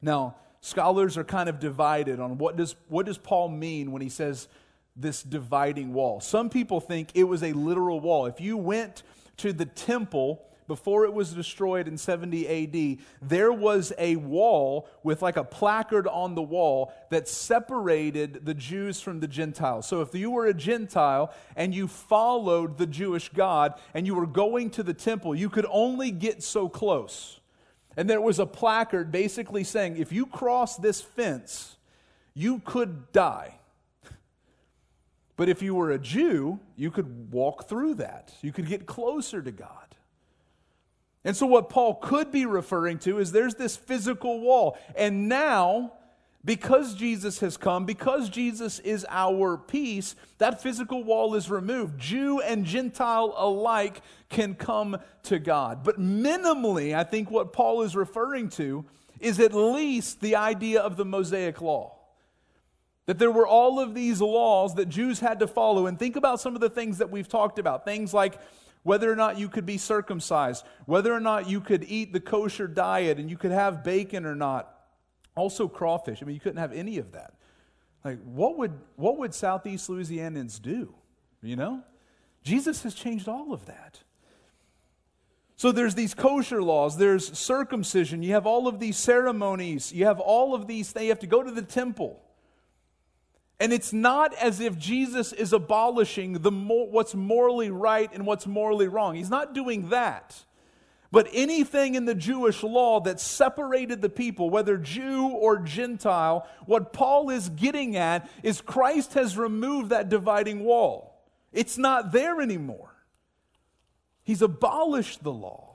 Now, 0.00 0.36
scholars 0.60 1.18
are 1.18 1.24
kind 1.24 1.48
of 1.48 1.58
divided 1.58 2.20
on 2.20 2.38
what 2.38 2.56
does, 2.56 2.76
what 2.88 3.04
does 3.04 3.18
Paul 3.18 3.48
mean 3.48 3.90
when 3.90 4.00
he 4.00 4.08
says 4.08 4.48
this 4.94 5.22
dividing 5.22 5.92
wall. 5.92 6.20
Some 6.20 6.50
people 6.50 6.80
think 6.80 7.10
it 7.14 7.24
was 7.24 7.42
a 7.42 7.52
literal 7.52 8.00
wall. 8.00 8.26
If 8.26 8.40
you 8.40 8.56
went 8.56 9.02
to 9.38 9.52
the 9.52 9.66
temple 9.66 10.42
before 10.70 11.04
it 11.04 11.12
was 11.12 11.32
destroyed 11.32 11.88
in 11.88 11.98
70 11.98 12.46
AD, 12.46 12.98
there 13.20 13.52
was 13.52 13.92
a 13.98 14.14
wall 14.14 14.88
with 15.02 15.20
like 15.20 15.36
a 15.36 15.42
placard 15.42 16.06
on 16.06 16.36
the 16.36 16.42
wall 16.42 16.92
that 17.08 17.26
separated 17.26 18.46
the 18.46 18.54
Jews 18.54 19.00
from 19.00 19.18
the 19.18 19.26
Gentiles. 19.26 19.88
So 19.88 20.00
if 20.00 20.14
you 20.14 20.30
were 20.30 20.46
a 20.46 20.54
Gentile 20.54 21.34
and 21.56 21.74
you 21.74 21.88
followed 21.88 22.78
the 22.78 22.86
Jewish 22.86 23.30
God 23.30 23.74
and 23.94 24.06
you 24.06 24.14
were 24.14 24.28
going 24.28 24.70
to 24.70 24.84
the 24.84 24.94
temple, 24.94 25.34
you 25.34 25.48
could 25.48 25.66
only 25.68 26.12
get 26.12 26.40
so 26.40 26.68
close. 26.68 27.40
And 27.96 28.08
there 28.08 28.20
was 28.20 28.38
a 28.38 28.46
placard 28.46 29.10
basically 29.10 29.64
saying, 29.64 29.96
if 29.96 30.12
you 30.12 30.24
cross 30.24 30.76
this 30.76 31.00
fence, 31.00 31.78
you 32.32 32.60
could 32.60 33.10
die. 33.10 33.56
But 35.36 35.48
if 35.48 35.62
you 35.62 35.74
were 35.74 35.90
a 35.90 35.98
Jew, 35.98 36.60
you 36.76 36.92
could 36.92 37.32
walk 37.32 37.68
through 37.68 37.94
that. 37.94 38.32
You 38.40 38.52
could 38.52 38.68
get 38.68 38.86
closer 38.86 39.42
to 39.42 39.50
God. 39.50 39.89
And 41.24 41.36
so, 41.36 41.46
what 41.46 41.68
Paul 41.68 41.96
could 41.96 42.32
be 42.32 42.46
referring 42.46 42.98
to 43.00 43.18
is 43.18 43.32
there's 43.32 43.54
this 43.54 43.76
physical 43.76 44.40
wall. 44.40 44.78
And 44.96 45.28
now, 45.28 45.92
because 46.44 46.94
Jesus 46.94 47.40
has 47.40 47.58
come, 47.58 47.84
because 47.84 48.30
Jesus 48.30 48.78
is 48.78 49.04
our 49.10 49.58
peace, 49.58 50.14
that 50.38 50.62
physical 50.62 51.04
wall 51.04 51.34
is 51.34 51.50
removed. 51.50 51.98
Jew 51.98 52.40
and 52.40 52.64
Gentile 52.64 53.34
alike 53.36 54.00
can 54.30 54.54
come 54.54 54.96
to 55.24 55.38
God. 55.38 55.84
But 55.84 56.00
minimally, 56.00 56.94
I 56.94 57.04
think 57.04 57.30
what 57.30 57.52
Paul 57.52 57.82
is 57.82 57.94
referring 57.94 58.48
to 58.50 58.86
is 59.18 59.38
at 59.38 59.52
least 59.52 60.22
the 60.22 60.36
idea 60.36 60.80
of 60.80 60.96
the 60.96 61.04
Mosaic 61.04 61.60
law. 61.60 61.96
That 63.04 63.18
there 63.18 63.30
were 63.32 63.46
all 63.46 63.78
of 63.78 63.94
these 63.94 64.22
laws 64.22 64.76
that 64.76 64.88
Jews 64.88 65.20
had 65.20 65.40
to 65.40 65.46
follow. 65.46 65.86
And 65.86 65.98
think 65.98 66.16
about 66.16 66.40
some 66.40 66.54
of 66.54 66.62
the 66.62 66.70
things 66.70 66.98
that 66.98 67.10
we've 67.10 67.28
talked 67.28 67.58
about. 67.58 67.84
Things 67.84 68.14
like 68.14 68.38
whether 68.82 69.10
or 69.10 69.16
not 69.16 69.38
you 69.38 69.48
could 69.48 69.66
be 69.66 69.78
circumcised, 69.78 70.64
whether 70.86 71.12
or 71.12 71.20
not 71.20 71.48
you 71.48 71.60
could 71.60 71.84
eat 71.88 72.12
the 72.12 72.20
kosher 72.20 72.66
diet 72.66 73.18
and 73.18 73.30
you 73.30 73.36
could 73.36 73.50
have 73.50 73.84
bacon 73.84 74.24
or 74.24 74.34
not. 74.34 74.74
Also, 75.36 75.68
crawfish. 75.68 76.22
I 76.22 76.26
mean, 76.26 76.34
you 76.34 76.40
couldn't 76.40 76.58
have 76.58 76.72
any 76.72 76.98
of 76.98 77.12
that. 77.12 77.34
Like, 78.04 78.18
what 78.24 78.58
would, 78.58 78.72
what 78.96 79.18
would 79.18 79.34
Southeast 79.34 79.88
Louisianans 79.88 80.60
do? 80.60 80.94
You 81.42 81.56
know? 81.56 81.82
Jesus 82.42 82.82
has 82.82 82.94
changed 82.94 83.28
all 83.28 83.52
of 83.52 83.66
that. 83.66 84.00
So 85.56 85.72
there's 85.72 85.94
these 85.94 86.14
kosher 86.14 86.62
laws, 86.62 86.96
there's 86.96 87.36
circumcision, 87.38 88.22
you 88.22 88.32
have 88.32 88.46
all 88.46 88.66
of 88.66 88.80
these 88.80 88.96
ceremonies, 88.96 89.92
you 89.92 90.06
have 90.06 90.18
all 90.18 90.54
of 90.54 90.66
these. 90.66 90.94
You 90.98 91.10
have 91.10 91.18
to 91.18 91.26
go 91.26 91.42
to 91.42 91.50
the 91.50 91.60
temple. 91.60 92.22
And 93.60 93.74
it's 93.74 93.92
not 93.92 94.32
as 94.34 94.58
if 94.58 94.78
Jesus 94.78 95.34
is 95.34 95.52
abolishing 95.52 96.32
the 96.32 96.50
what's 96.50 97.14
morally 97.14 97.70
right 97.70 98.10
and 98.12 98.24
what's 98.24 98.46
morally 98.46 98.88
wrong. 98.88 99.14
He's 99.14 99.28
not 99.28 99.54
doing 99.54 99.90
that. 99.90 100.34
But 101.12 101.28
anything 101.32 101.94
in 101.94 102.06
the 102.06 102.14
Jewish 102.14 102.62
law 102.62 103.00
that 103.00 103.20
separated 103.20 104.00
the 104.00 104.08
people, 104.08 104.48
whether 104.48 104.78
Jew 104.78 105.26
or 105.26 105.58
Gentile, 105.58 106.48
what 106.64 106.94
Paul 106.94 107.28
is 107.28 107.50
getting 107.50 107.96
at 107.96 108.30
is 108.42 108.62
Christ 108.62 109.12
has 109.14 109.36
removed 109.36 109.90
that 109.90 110.08
dividing 110.08 110.64
wall. 110.64 111.20
It's 111.52 111.76
not 111.76 112.12
there 112.12 112.40
anymore. 112.40 112.94
He's 114.22 114.40
abolished 114.40 115.22
the 115.22 115.32
law. 115.32 115.74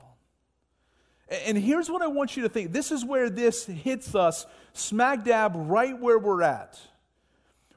And 1.28 1.56
here's 1.56 1.88
what 1.90 2.02
I 2.02 2.06
want 2.08 2.36
you 2.36 2.42
to 2.44 2.48
think 2.48 2.72
this 2.72 2.90
is 2.90 3.04
where 3.04 3.30
this 3.30 3.66
hits 3.66 4.14
us 4.14 4.46
smack 4.72 5.24
dab 5.24 5.52
right 5.54 5.96
where 5.96 6.18
we're 6.18 6.42
at 6.42 6.80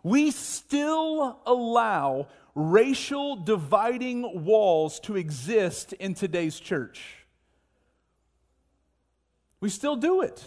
we 0.03 0.31
still 0.31 1.39
allow 1.45 2.27
racial 2.55 3.35
dividing 3.35 4.45
walls 4.45 4.99
to 5.01 5.15
exist 5.15 5.93
in 5.93 6.13
today's 6.13 6.59
church. 6.59 7.25
We 9.61 9.69
still 9.69 9.95
do 9.95 10.21
it. 10.21 10.43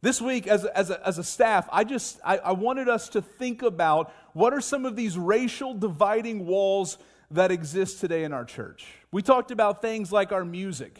This 0.00 0.20
week, 0.20 0.48
as 0.48 0.64
as 0.64 0.90
a, 0.90 1.06
as 1.06 1.18
a 1.18 1.24
staff, 1.24 1.68
I 1.70 1.84
just 1.84 2.18
I, 2.24 2.38
I 2.38 2.52
wanted 2.52 2.88
us 2.88 3.08
to 3.10 3.22
think 3.22 3.62
about 3.62 4.12
what 4.32 4.52
are 4.52 4.60
some 4.60 4.84
of 4.84 4.96
these 4.96 5.16
racial 5.16 5.74
dividing 5.74 6.44
walls 6.44 6.98
that 7.30 7.52
exist 7.52 8.00
today 8.00 8.24
in 8.24 8.32
our 8.32 8.44
church. 8.44 8.84
We 9.12 9.22
talked 9.22 9.52
about 9.52 9.80
things 9.80 10.10
like 10.10 10.32
our 10.32 10.44
music. 10.44 10.98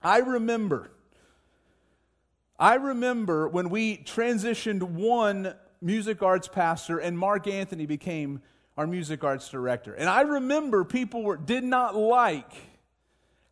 I 0.00 0.18
remember 0.18 0.90
I 2.58 2.74
remember 2.74 3.48
when 3.48 3.70
we 3.70 3.98
transitioned 3.98 4.82
one 4.82 5.54
music 5.80 6.22
arts 6.22 6.48
pastor, 6.48 6.98
and 6.98 7.18
Mark 7.18 7.46
Anthony 7.46 7.86
became 7.86 8.40
our 8.76 8.86
music 8.86 9.24
arts 9.24 9.48
director. 9.48 9.92
And 9.94 10.08
I 10.08 10.22
remember 10.22 10.84
people 10.84 11.22
were, 11.22 11.36
did 11.36 11.64
not 11.64 11.96
like 11.96 12.52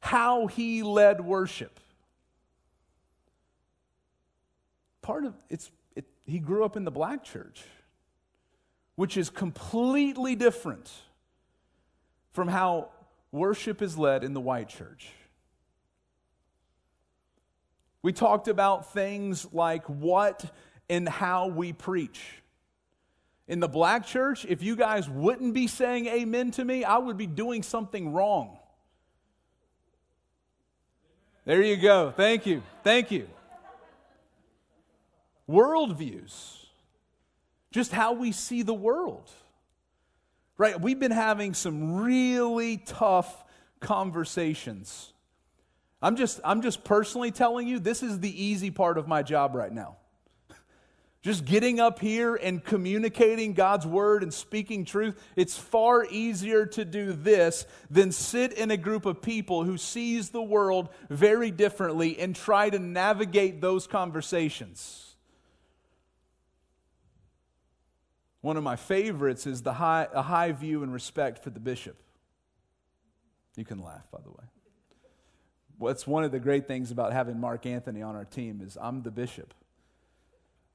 how 0.00 0.46
he 0.46 0.82
led 0.82 1.20
worship. 1.20 1.80
Part 5.02 5.24
of 5.24 5.34
it's 5.50 5.70
it, 5.94 6.04
he 6.24 6.38
grew 6.38 6.64
up 6.64 6.76
in 6.76 6.84
the 6.84 6.90
black 6.90 7.24
church, 7.24 7.62
which 8.94 9.16
is 9.16 9.30
completely 9.30 10.36
different 10.36 10.90
from 12.32 12.48
how 12.48 12.90
worship 13.32 13.82
is 13.82 13.98
led 13.98 14.22
in 14.22 14.32
the 14.32 14.40
white 14.40 14.68
church. 14.68 15.08
We 18.02 18.12
talked 18.12 18.46
about 18.46 18.92
things 18.92 19.46
like 19.52 19.88
what 19.88 20.44
and 20.88 21.08
how 21.08 21.48
we 21.48 21.72
preach. 21.72 22.20
In 23.48 23.60
the 23.60 23.68
black 23.68 24.06
church, 24.06 24.44
if 24.44 24.62
you 24.62 24.74
guys 24.74 25.08
wouldn't 25.08 25.54
be 25.54 25.66
saying 25.66 26.06
amen 26.06 26.50
to 26.52 26.64
me, 26.64 26.84
I 26.84 26.98
would 26.98 27.16
be 27.16 27.26
doing 27.26 27.62
something 27.62 28.12
wrong. 28.12 28.58
There 31.44 31.62
you 31.62 31.76
go. 31.76 32.12
Thank 32.16 32.44
you. 32.44 32.62
Thank 32.82 33.12
you. 33.12 33.28
Worldviews, 35.48 36.56
just 37.70 37.92
how 37.92 38.14
we 38.14 38.32
see 38.32 38.62
the 38.62 38.74
world. 38.74 39.30
Right? 40.58 40.80
We've 40.80 40.98
been 40.98 41.12
having 41.12 41.54
some 41.54 42.00
really 42.02 42.78
tough 42.78 43.44
conversations. 43.78 45.12
I'm 46.02 46.16
just, 46.16 46.40
I'm 46.44 46.62
just 46.62 46.82
personally 46.82 47.30
telling 47.30 47.68
you, 47.68 47.78
this 47.78 48.02
is 48.02 48.18
the 48.18 48.42
easy 48.44 48.72
part 48.72 48.98
of 48.98 49.06
my 49.06 49.22
job 49.22 49.54
right 49.54 49.70
now. 49.72 49.98
Just 51.22 51.44
getting 51.44 51.80
up 51.80 51.98
here 51.98 52.36
and 52.36 52.64
communicating 52.64 53.52
God's 53.52 53.84
word 53.84 54.22
and 54.22 54.32
speaking 54.32 54.84
truth, 54.84 55.20
it's 55.34 55.58
far 55.58 56.04
easier 56.04 56.66
to 56.66 56.84
do 56.84 57.12
this 57.12 57.66
than 57.90 58.12
sit 58.12 58.52
in 58.52 58.70
a 58.70 58.76
group 58.76 59.06
of 59.06 59.20
people 59.22 59.64
who 59.64 59.76
sees 59.76 60.30
the 60.30 60.42
world 60.42 60.88
very 61.10 61.50
differently 61.50 62.18
and 62.18 62.36
try 62.36 62.70
to 62.70 62.78
navigate 62.78 63.60
those 63.60 63.88
conversations. 63.88 65.16
One 68.40 68.56
of 68.56 68.62
my 68.62 68.76
favorites 68.76 69.44
is 69.44 69.62
the 69.62 69.72
high, 69.72 70.06
a 70.12 70.22
high 70.22 70.52
view 70.52 70.84
and 70.84 70.92
respect 70.92 71.42
for 71.42 71.50
the 71.50 71.58
bishop. 71.58 72.00
You 73.56 73.64
can 73.64 73.82
laugh, 73.82 74.08
by 74.12 74.20
the 74.22 74.30
way. 74.30 74.44
What's 75.78 76.06
one 76.06 76.22
of 76.22 76.30
the 76.30 76.38
great 76.38 76.68
things 76.68 76.92
about 76.92 77.12
having 77.12 77.40
Mark 77.40 77.66
Anthony 77.66 78.02
on 78.02 78.14
our 78.14 78.24
team 78.24 78.60
is 78.64 78.78
I'm 78.80 79.02
the 79.02 79.10
bishop. 79.10 79.52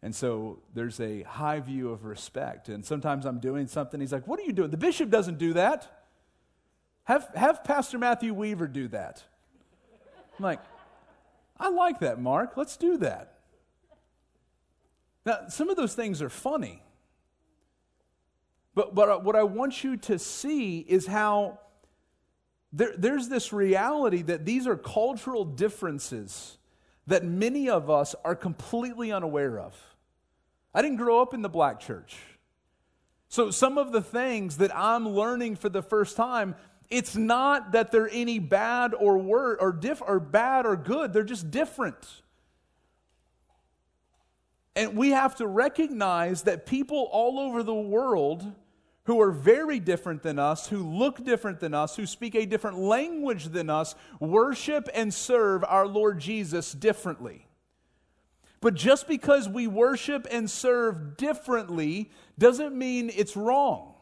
And 0.03 0.15
so 0.15 0.59
there's 0.73 0.99
a 0.99 1.23
high 1.23 1.59
view 1.59 1.89
of 1.89 2.05
respect. 2.05 2.69
And 2.69 2.83
sometimes 2.83 3.25
I'm 3.25 3.39
doing 3.39 3.67
something, 3.67 3.99
he's 3.99 4.11
like, 4.11 4.27
What 4.27 4.39
are 4.39 4.43
you 4.43 4.53
doing? 4.53 4.71
The 4.71 4.77
bishop 4.77 5.09
doesn't 5.09 5.37
do 5.37 5.53
that. 5.53 6.01
Have, 7.03 7.29
have 7.35 7.63
Pastor 7.63 7.97
Matthew 7.97 8.33
Weaver 8.33 8.67
do 8.67 8.87
that. 8.89 9.23
I'm 10.37 10.43
like, 10.43 10.59
I 11.59 11.69
like 11.69 11.99
that, 11.99 12.19
Mark. 12.19 12.57
Let's 12.57 12.77
do 12.77 12.97
that. 12.97 13.39
Now, 15.25 15.47
some 15.49 15.69
of 15.69 15.77
those 15.77 15.93
things 15.93 16.21
are 16.21 16.29
funny. 16.29 16.81
But, 18.73 18.95
but 18.95 19.23
what 19.23 19.35
I 19.35 19.43
want 19.43 19.83
you 19.83 19.97
to 19.97 20.17
see 20.17 20.79
is 20.79 21.05
how 21.05 21.59
there, 22.73 22.93
there's 22.97 23.27
this 23.27 23.51
reality 23.51 24.21
that 24.23 24.45
these 24.45 24.65
are 24.65 24.77
cultural 24.77 25.43
differences 25.43 26.57
that 27.07 27.25
many 27.25 27.69
of 27.69 27.89
us 27.89 28.15
are 28.23 28.35
completely 28.35 29.11
unaware 29.11 29.59
of. 29.59 29.90
I 30.73 30.81
didn't 30.81 30.97
grow 30.97 31.21
up 31.21 31.34
in 31.34 31.41
the 31.41 31.49
black 31.49 31.79
church. 31.79 32.17
So 33.27 33.51
some 33.51 33.77
of 33.77 33.91
the 33.91 34.01
things 34.01 34.57
that 34.57 34.75
I'm 34.75 35.07
learning 35.07 35.55
for 35.55 35.69
the 35.69 35.81
first 35.81 36.17
time, 36.17 36.55
it's 36.89 37.15
not 37.15 37.71
that 37.71 37.91
they're 37.91 38.10
any 38.12 38.39
bad 38.39 38.93
or 38.93 39.17
wor- 39.17 39.57
or 39.60 39.71
diff- 39.71 40.01
or 40.05 40.19
bad 40.19 40.65
or 40.65 40.75
good, 40.75 41.13
they're 41.13 41.23
just 41.23 41.49
different. 41.49 42.21
And 44.75 44.95
we 44.95 45.12
have 45.12 45.36
to 45.36 45.47
recognize 45.47 46.43
that 46.43 46.65
people 46.65 47.10
all 47.12 47.39
over 47.39 47.63
the 47.63 47.73
world 47.73 48.53
who 49.03 49.19
are 49.19 49.31
very 49.31 49.79
different 49.79 50.23
than 50.23 50.38
us, 50.38 50.67
who 50.67 50.88
look 50.88 51.23
different 51.23 51.60
than 51.60 51.73
us, 51.73 51.95
who 51.95 52.05
speak 52.05 52.36
a 52.36 52.45
different 52.45 52.77
language 52.77 53.45
than 53.45 53.69
us, 53.69 53.95
worship 54.19 54.88
and 54.93 55.13
serve 55.13 55.63
our 55.63 55.88
Lord 55.88 56.19
Jesus 56.19 56.71
differently. 56.71 57.47
But 58.62 58.76
just 58.76 59.08
because 59.08 59.50
we 59.50 59.65
worship 59.67 60.28
and 60.30 60.50
serve 60.50 61.17
differently 61.17 62.12
doesn't 62.38 62.76
mean 62.76 63.12
it's 63.13 63.36
wrong. 63.36 63.95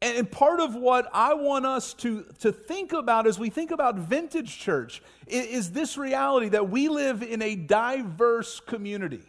And 0.00 0.28
part 0.28 0.58
of 0.58 0.74
what 0.74 1.08
I 1.12 1.34
want 1.34 1.64
us 1.64 1.94
to, 1.94 2.24
to 2.40 2.50
think 2.50 2.92
about 2.92 3.28
as 3.28 3.38
we 3.38 3.50
think 3.50 3.70
about 3.70 3.96
vintage 3.96 4.58
church 4.58 5.00
is, 5.28 5.46
is 5.46 5.70
this 5.70 5.96
reality 5.96 6.48
that 6.48 6.70
we 6.70 6.88
live 6.88 7.22
in 7.22 7.40
a 7.40 7.54
diverse 7.54 8.58
community. 8.58 9.22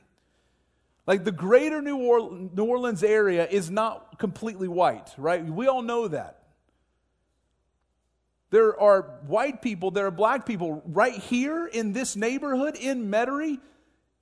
Like 1.05 1.25
the 1.25 1.31
greater 1.31 1.81
New 1.81 1.97
Orleans 1.97 3.03
area 3.03 3.45
is 3.45 3.69
not 3.69 4.17
completely 4.17 4.67
white, 4.67 5.13
right? 5.17 5.45
We 5.45 5.67
all 5.67 5.81
know 5.81 6.07
that. 6.07 6.42
There 8.53 8.79
are 8.79 9.01
white 9.25 9.63
people, 9.63 9.89
there 9.89 10.05
are 10.05 10.11
black 10.11 10.45
people 10.45 10.83
right 10.85 11.15
here 11.15 11.65
in 11.65 11.91
this 11.91 12.15
neighborhood 12.15 12.75
in 12.75 13.09
Metairie, 13.09 13.57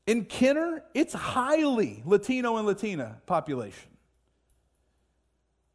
in 0.07 0.23
Kenner. 0.23 0.85
It's 0.93 1.13
highly 1.13 2.01
Latino 2.05 2.55
and 2.55 2.65
Latina 2.65 3.17
population. 3.25 3.89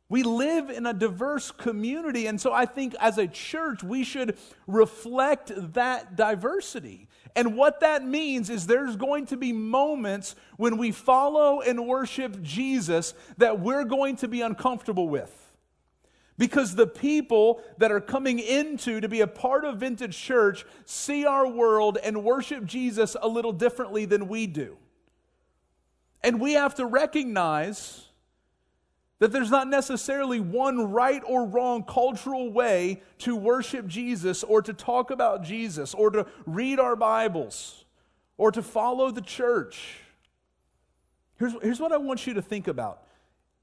We 0.09 0.23
live 0.23 0.71
in 0.71 0.87
a 0.87 0.95
diverse 0.95 1.51
community, 1.51 2.29
and 2.29 2.41
so 2.41 2.51
I 2.51 2.65
think 2.65 2.95
as 2.99 3.19
a 3.19 3.27
church, 3.27 3.83
we 3.83 4.05
should 4.05 4.39
reflect 4.67 5.53
that 5.75 6.17
diversity. 6.17 7.09
And 7.35 7.59
what 7.59 7.81
that 7.81 8.07
means 8.07 8.49
is 8.49 8.67
there's 8.67 8.97
going 8.97 9.27
to 9.27 9.37
be 9.37 9.53
moments 9.53 10.35
when 10.57 10.79
we 10.79 10.93
follow 10.93 11.61
and 11.61 11.87
worship 11.87 12.41
Jesus 12.41 13.13
that 13.37 13.61
we're 13.61 13.85
going 13.85 14.17
to 14.17 14.29
be 14.29 14.41
uncomfortable 14.41 15.11
with. 15.11 15.46
Because 16.39 16.75
the 16.75 16.87
people 16.87 17.63
that 17.79 17.91
are 17.91 18.01
coming 18.01 18.39
into 18.39 19.01
to 19.01 19.09
be 19.09 19.23
a 19.23 19.27
part 19.27 19.65
of 19.65 19.79
Vintage 19.79 20.17
Church 20.19 20.67
see 20.85 21.25
our 21.25 21.49
world 21.49 21.99
and 22.03 22.25
worship 22.25 22.65
Jesus 22.65 23.17
a 23.21 23.29
little 23.29 23.53
differently 23.53 24.05
than 24.05 24.29
we 24.29 24.47
do. 24.47 24.77
And 26.23 26.41
we 26.41 26.53
have 26.53 26.75
to 26.75 26.85
recognize 26.85 28.07
that 29.19 29.33
there's 29.33 29.51
not 29.51 29.69
necessarily 29.69 30.41
one 30.41 30.93
right 30.93 31.23
or 31.27 31.47
wrong 31.47 31.83
cultural 31.83 32.51
way 32.51 33.01
to 33.19 33.35
worship 33.35 33.87
Jesus 33.87 34.45
or 34.45 34.61
to 34.61 34.75
talk 34.75 35.11
about 35.11 35.43
Jesus 35.43 35.95
or 35.95 36.11
to 36.11 36.27
read 36.45 36.79
our 36.79 36.97
Bibles 36.97 37.85
or 38.37 38.53
to 38.53 38.63
follow 38.63 39.11
the 39.11 39.23
church. 39.23 40.01
Here's, 41.39 41.55
here's 41.63 41.81
what 41.81 41.93
I 41.93 41.97
want 41.97 42.27
you 42.27 42.35
to 42.35 42.43
think 42.43 42.69
about 42.69 43.03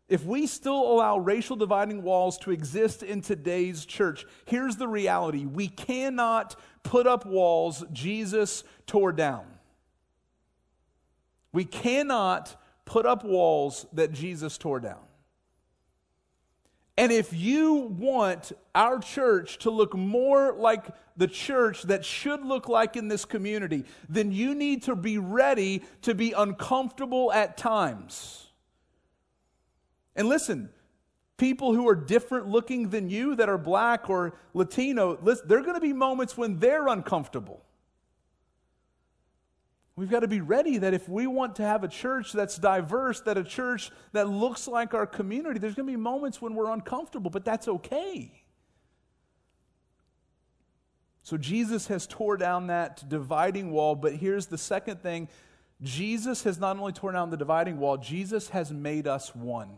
if 0.10 0.26
we 0.26 0.48
still 0.48 0.92
allow 0.92 1.18
racial 1.18 1.56
dividing 1.56 2.04
walls 2.04 2.38
to 2.40 2.52
exist 2.52 3.04
in 3.04 3.22
today's 3.22 3.86
church, 3.86 4.26
here's 4.46 4.76
the 4.76 4.88
reality 4.88 5.46
we 5.46 5.68
cannot 5.68 6.56
put 6.84 7.08
up 7.08 7.26
walls 7.26 7.84
Jesus 7.94 8.64
tore 8.86 9.14
down. 9.14 9.46
We 11.52 11.66
cannot 11.66 12.56
put 12.86 13.06
up 13.06 13.24
walls 13.24 13.86
that 13.94 14.12
Jesus 14.12 14.58
tore 14.58 14.80
down. 14.80 15.00
And 16.98 17.12
if 17.12 17.34
you 17.34 17.74
want 17.74 18.52
our 18.76 19.00
church 19.00 19.60
to 19.60 19.72
look 19.72 19.96
more 19.96 20.54
like 20.54 20.86
the 21.18 21.28
church 21.28 21.84
that 21.84 22.06
should 22.06 22.46
look 22.46 22.68
like 22.68 22.96
in 22.96 23.08
this 23.08 23.26
community, 23.26 23.86
then 24.10 24.32
you 24.32 24.54
need 24.54 24.84
to 24.84 24.96
be 24.96 25.18
ready 25.18 25.82
to 26.04 26.14
be 26.14 26.34
uncomfortable 26.34 27.32
at 27.32 27.58
times. 27.58 28.43
And 30.16 30.28
listen, 30.28 30.70
people 31.38 31.74
who 31.74 31.88
are 31.88 31.96
different 31.96 32.48
looking 32.48 32.90
than 32.90 33.10
you, 33.10 33.36
that 33.36 33.50
are 33.50 33.58
black 33.58 34.10
or 34.10 34.36
Latino, 34.54 35.18
listen, 35.22 35.48
there 35.48 35.58
are 35.60 35.64
going 35.64 35.76
to 35.76 35.82
be 35.82 35.94
moments 35.94 36.38
when 36.38 36.60
they're 36.60 36.88
uncomfortable. 36.88 37.64
We've 39.96 40.10
got 40.10 40.22
to 40.22 40.28
be 40.28 40.42
ready 40.42 40.80
that 40.80 40.94
if 40.94 41.08
we 41.08 41.28
want 41.28 41.58
to 41.58 41.64
have 41.64 41.84
a 41.84 41.88
church 41.88 42.34
that's 42.34 42.58
diverse, 42.58 43.22
that 43.22 43.38
a 43.38 43.44
church 43.44 43.92
that 44.12 44.28
looks 44.28 44.68
like 44.68 44.94
our 44.96 45.06
community, 45.06 45.60
there's 45.60 45.76
going 45.76 45.88
to 45.88 45.94
be 45.94 45.98
moments 45.98 46.42
when 46.42 46.56
we're 46.56 46.72
uncomfortable, 46.72 47.30
but 47.30 47.46
that's 47.46 47.68
okay. 47.68 48.44
So 51.22 51.38
Jesus 51.38 51.88
has 51.88 52.08
tore 52.08 52.38
down 52.38 52.68
that 52.68 53.08
dividing 53.08 53.72
wall, 53.72 53.96
but 53.96 54.14
here's 54.14 54.48
the 54.48 54.58
second 54.58 55.02
thing 55.02 55.30
Jesus 55.82 56.44
has 56.44 56.60
not 56.60 56.78
only 56.78 56.92
torn 56.92 57.14
down 57.14 57.30
the 57.30 57.38
dividing 57.38 57.78
wall, 57.78 57.98
Jesus 57.98 58.50
has 58.50 58.72
made 58.72 59.08
us 59.08 59.36
one. 59.36 59.70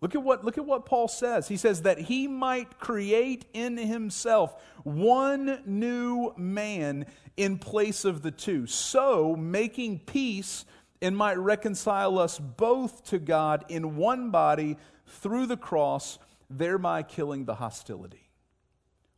Look 0.00 0.14
at 0.14 0.22
what, 0.22 0.44
look 0.44 0.56
at 0.56 0.64
what 0.64 0.86
Paul 0.86 1.08
says. 1.08 1.48
He 1.48 1.56
says 1.56 1.82
that 1.82 1.98
he 1.98 2.26
might 2.26 2.78
create 2.78 3.44
in 3.52 3.76
himself 3.76 4.62
one 4.82 5.62
new 5.66 6.32
man 6.36 7.06
in 7.36 7.58
place 7.58 8.04
of 8.04 8.22
the 8.22 8.30
two, 8.30 8.66
so 8.66 9.36
making 9.36 10.00
peace 10.00 10.64
and 11.02 11.16
might 11.16 11.38
reconcile 11.38 12.18
us 12.18 12.38
both 12.38 13.04
to 13.04 13.18
God 13.18 13.64
in 13.68 13.96
one 13.96 14.30
body 14.30 14.76
through 15.06 15.46
the 15.46 15.56
cross, 15.56 16.18
thereby 16.48 17.02
killing 17.02 17.44
the 17.44 17.54
hostility. 17.54 18.30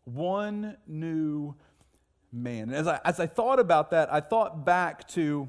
One 0.04 0.76
new 0.86 1.54
man. 2.32 2.70
And 2.70 2.74
as 2.74 2.86
I, 2.86 3.00
as 3.04 3.20
I 3.20 3.26
thought 3.26 3.58
about 3.60 3.90
that, 3.90 4.12
I 4.12 4.20
thought 4.20 4.64
back 4.64 5.06
to 5.08 5.48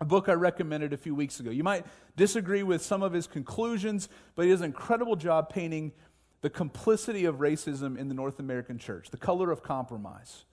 a 0.00 0.04
book 0.04 0.28
I 0.28 0.32
recommended 0.34 0.92
a 0.92 0.96
few 0.96 1.14
weeks 1.14 1.40
ago. 1.40 1.50
You 1.50 1.64
might 1.64 1.84
disagree 2.16 2.62
with 2.62 2.82
some 2.82 3.02
of 3.02 3.12
his 3.12 3.26
conclusions, 3.26 4.08
but 4.34 4.44
he 4.44 4.50
does 4.50 4.60
an 4.60 4.66
incredible 4.66 5.16
job 5.16 5.48
painting 5.50 5.92
The 6.40 6.50
Complicity 6.50 7.24
of 7.24 7.36
Racism 7.36 7.98
in 7.98 8.08
the 8.08 8.14
North 8.14 8.38
American 8.38 8.78
Church, 8.78 9.10
The 9.10 9.16
Color 9.16 9.50
of 9.50 9.62
Compromise. 9.62 10.44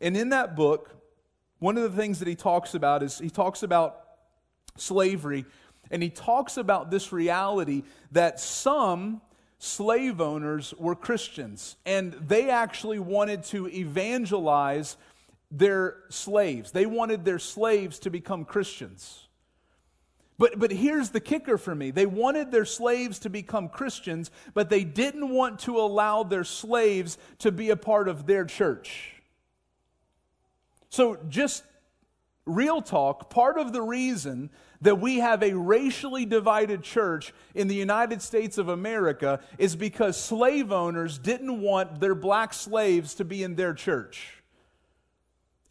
And 0.00 0.16
in 0.16 0.28
that 0.30 0.54
book, 0.54 0.90
one 1.58 1.76
of 1.76 1.82
the 1.82 1.96
things 1.96 2.18
that 2.20 2.28
he 2.28 2.36
talks 2.36 2.74
about 2.74 3.02
is 3.02 3.18
he 3.18 3.30
talks 3.30 3.62
about 3.62 4.00
slavery, 4.76 5.44
and 5.90 6.02
he 6.02 6.10
talks 6.10 6.56
about 6.56 6.90
this 6.90 7.12
reality 7.12 7.82
that 8.12 8.38
some 8.38 9.20
slave 9.58 10.20
owners 10.20 10.74
were 10.78 10.94
Christians, 10.94 11.76
and 11.86 12.12
they 12.12 12.50
actually 12.50 12.98
wanted 12.98 13.44
to 13.44 13.68
evangelize 13.68 14.96
their 15.58 15.96
slaves. 16.08 16.72
They 16.72 16.86
wanted 16.86 17.24
their 17.24 17.38
slaves 17.38 17.98
to 18.00 18.10
become 18.10 18.44
Christians. 18.44 19.28
But, 20.36 20.58
but 20.58 20.72
here's 20.72 21.10
the 21.10 21.20
kicker 21.20 21.56
for 21.58 21.74
me. 21.74 21.92
They 21.92 22.06
wanted 22.06 22.50
their 22.50 22.64
slaves 22.64 23.20
to 23.20 23.30
become 23.30 23.68
Christians, 23.68 24.32
but 24.52 24.68
they 24.68 24.82
didn't 24.82 25.28
want 25.28 25.60
to 25.60 25.78
allow 25.78 26.24
their 26.24 26.42
slaves 26.42 27.18
to 27.38 27.52
be 27.52 27.70
a 27.70 27.76
part 27.76 28.08
of 28.08 28.26
their 28.26 28.44
church. 28.44 29.12
So, 30.88 31.18
just 31.28 31.62
real 32.46 32.82
talk, 32.82 33.30
part 33.30 33.58
of 33.58 33.72
the 33.72 33.82
reason 33.82 34.50
that 34.80 35.00
we 35.00 35.18
have 35.18 35.42
a 35.42 35.54
racially 35.54 36.26
divided 36.26 36.82
church 36.82 37.32
in 37.54 37.68
the 37.68 37.74
United 37.74 38.20
States 38.20 38.58
of 38.58 38.68
America 38.68 39.40
is 39.56 39.76
because 39.76 40.20
slave 40.20 40.72
owners 40.72 41.18
didn't 41.18 41.60
want 41.60 42.00
their 42.00 42.14
black 42.14 42.52
slaves 42.52 43.14
to 43.14 43.24
be 43.24 43.42
in 43.42 43.54
their 43.54 43.72
church. 43.72 44.33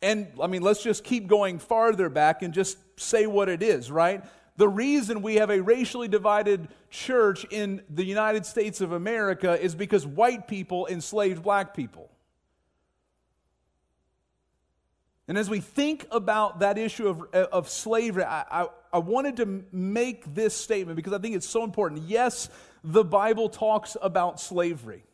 And 0.04 0.28
I 0.42 0.48
mean, 0.48 0.62
let's 0.62 0.84
just 0.84 1.04
keep 1.04 1.28
going 1.28 1.60
farther 1.60 2.10
back 2.10 2.42
and 2.42 2.54
just 2.54 2.78
say 3.00 3.26
what 3.26 3.48
it 3.48 3.64
is, 3.64 3.90
right? 3.90 4.24
The 4.58 4.68
reason 4.68 5.22
we 5.22 5.36
have 5.36 5.50
a 5.50 5.62
racially 5.62 6.10
divided 6.10 6.68
church 6.90 7.46
in 7.50 7.82
the 7.90 8.04
United 8.04 8.46
States 8.46 8.82
of 8.82 8.92
America 8.92 9.60
is 9.60 9.74
because 9.74 10.06
white 10.06 10.48
people 10.48 10.88
enslaved 10.88 11.42
black 11.42 11.74
people. 11.74 12.12
And 15.28 15.38
as 15.38 15.50
we 15.50 15.62
think 15.62 16.06
about 16.12 16.60
that 16.60 16.78
issue 16.78 17.08
of, 17.08 17.24
of 17.34 17.70
slavery, 17.70 18.26
I, 18.26 18.64
I, 18.64 18.68
I, 18.92 18.98
wanted 18.98 19.38
to 19.38 19.64
make 19.72 20.36
this 20.36 20.54
statement 20.54 20.98
because 20.98 21.14
I 21.14 21.18
think 21.18 21.36
it's 21.36 21.48
so 21.48 21.64
important. 21.64 22.04
Yes, 22.04 22.50
the 22.84 23.06
Bible 23.06 23.48
talks 23.48 23.96
about 24.02 24.42
slavery. 24.42 25.06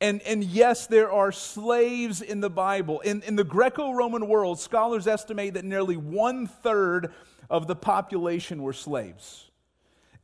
And, 0.00 0.22
and 0.22 0.44
yes, 0.44 0.86
there 0.86 1.10
are 1.10 1.32
slaves 1.32 2.22
in 2.22 2.40
the 2.40 2.50
Bible. 2.50 3.00
In, 3.00 3.22
in 3.22 3.34
the 3.34 3.44
Greco 3.44 3.92
Roman 3.92 4.28
world, 4.28 4.60
scholars 4.60 5.06
estimate 5.06 5.54
that 5.54 5.64
nearly 5.64 5.96
one 5.96 6.46
third 6.46 7.12
of 7.50 7.66
the 7.66 7.74
population 7.74 8.62
were 8.62 8.72
slaves. 8.72 9.50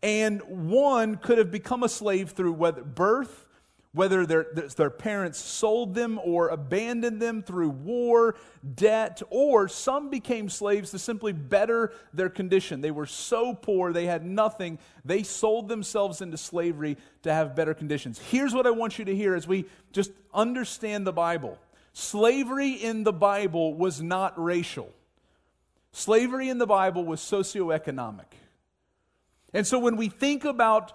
And 0.02 0.42
one 0.70 1.16
could 1.16 1.38
have 1.38 1.50
become 1.50 1.82
a 1.82 1.88
slave 1.88 2.30
through 2.30 2.52
whether 2.52 2.84
birth, 2.84 3.48
whether 3.94 4.26
their, 4.26 4.48
their 4.76 4.90
parents 4.90 5.38
sold 5.38 5.94
them 5.94 6.18
or 6.24 6.48
abandoned 6.48 7.22
them 7.22 7.42
through 7.42 7.70
war, 7.70 8.34
debt, 8.74 9.22
or 9.30 9.68
some 9.68 10.10
became 10.10 10.48
slaves 10.48 10.90
to 10.90 10.98
simply 10.98 11.32
better 11.32 11.92
their 12.12 12.28
condition. 12.28 12.80
They 12.80 12.90
were 12.90 13.06
so 13.06 13.54
poor, 13.54 13.92
they 13.92 14.06
had 14.06 14.26
nothing. 14.26 14.80
They 15.04 15.22
sold 15.22 15.68
themselves 15.68 16.20
into 16.20 16.36
slavery 16.36 16.96
to 17.22 17.32
have 17.32 17.54
better 17.54 17.72
conditions. 17.72 18.18
Here's 18.18 18.52
what 18.52 18.66
I 18.66 18.72
want 18.72 18.98
you 18.98 19.04
to 19.04 19.14
hear 19.14 19.36
as 19.36 19.46
we 19.46 19.64
just 19.92 20.10
understand 20.34 21.06
the 21.06 21.12
Bible 21.12 21.58
slavery 21.92 22.72
in 22.72 23.04
the 23.04 23.12
Bible 23.12 23.74
was 23.74 24.02
not 24.02 24.42
racial, 24.42 24.90
slavery 25.92 26.48
in 26.48 26.58
the 26.58 26.66
Bible 26.66 27.04
was 27.04 27.20
socioeconomic. 27.20 28.26
And 29.52 29.64
so 29.64 29.78
when 29.78 29.96
we 29.96 30.08
think 30.08 30.44
about 30.44 30.92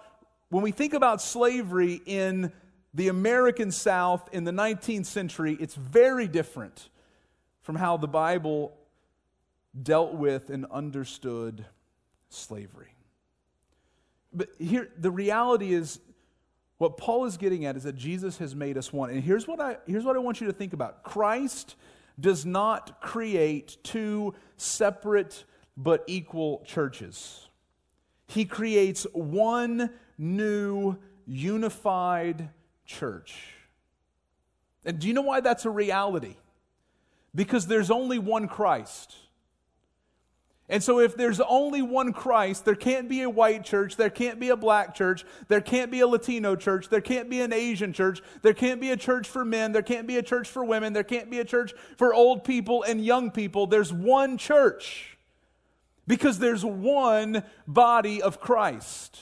when 0.50 0.62
we 0.62 0.72
think 0.72 0.92
about 0.92 1.22
slavery 1.22 2.02
in 2.04 2.52
the 2.92 3.08
American 3.08 3.70
South 3.70 4.28
in 4.32 4.44
the 4.44 4.50
19th 4.50 5.06
century, 5.06 5.56
it's 5.60 5.74
very 5.74 6.26
different 6.26 6.88
from 7.62 7.76
how 7.76 7.96
the 7.96 8.08
Bible 8.08 8.76
dealt 9.80 10.14
with 10.14 10.50
and 10.50 10.66
understood 10.66 11.64
slavery. 12.28 12.94
But 14.32 14.48
here, 14.58 14.88
the 14.96 15.10
reality 15.10 15.72
is, 15.72 16.00
what 16.78 16.96
Paul 16.96 17.26
is 17.26 17.36
getting 17.36 17.66
at 17.66 17.76
is 17.76 17.82
that 17.82 17.94
Jesus 17.94 18.38
has 18.38 18.54
made 18.54 18.78
us 18.78 18.92
one. 18.92 19.10
And 19.10 19.22
here's 19.22 19.46
what 19.46 19.60
I, 19.60 19.76
here's 19.86 20.04
what 20.04 20.16
I 20.16 20.18
want 20.18 20.40
you 20.40 20.46
to 20.46 20.52
think 20.52 20.72
about 20.72 21.02
Christ 21.02 21.76
does 22.18 22.44
not 22.46 23.00
create 23.00 23.76
two 23.82 24.34
separate 24.56 25.44
but 25.76 26.04
equal 26.06 26.62
churches, 26.66 27.48
He 28.26 28.44
creates 28.44 29.06
one 29.12 29.90
new, 30.18 30.96
unified 31.26 32.50
church. 32.90 33.34
And 34.84 34.98
do 34.98 35.08
you 35.08 35.14
know 35.14 35.22
why 35.22 35.40
that's 35.40 35.64
a 35.64 35.70
reality? 35.70 36.36
Because 37.34 37.66
there's 37.66 37.90
only 37.90 38.18
one 38.18 38.48
Christ. 38.48 39.14
And 40.68 40.82
so, 40.82 41.00
if 41.00 41.16
there's 41.16 41.40
only 41.40 41.82
one 41.82 42.12
Christ, 42.12 42.64
there 42.64 42.76
can't 42.76 43.08
be 43.08 43.22
a 43.22 43.30
white 43.30 43.64
church, 43.64 43.96
there 43.96 44.08
can't 44.08 44.38
be 44.38 44.50
a 44.50 44.56
black 44.56 44.94
church, 44.94 45.24
there 45.48 45.60
can't 45.60 45.90
be 45.90 45.98
a 45.98 46.06
Latino 46.06 46.54
church, 46.54 46.88
there 46.88 47.00
can't 47.00 47.28
be 47.28 47.40
an 47.40 47.52
Asian 47.52 47.92
church, 47.92 48.22
there 48.42 48.54
can't 48.54 48.80
be 48.80 48.92
a 48.92 48.96
church 48.96 49.28
for 49.28 49.44
men, 49.44 49.72
there 49.72 49.82
can't 49.82 50.06
be 50.06 50.16
a 50.16 50.22
church 50.22 50.48
for 50.48 50.64
women, 50.64 50.92
there 50.92 51.02
can't 51.02 51.28
be 51.28 51.40
a 51.40 51.44
church 51.44 51.74
for 51.96 52.14
old 52.14 52.44
people 52.44 52.84
and 52.84 53.04
young 53.04 53.32
people. 53.32 53.66
There's 53.66 53.92
one 53.92 54.38
church 54.38 55.18
because 56.06 56.38
there's 56.38 56.64
one 56.64 57.42
body 57.66 58.22
of 58.22 58.40
Christ. 58.40 59.18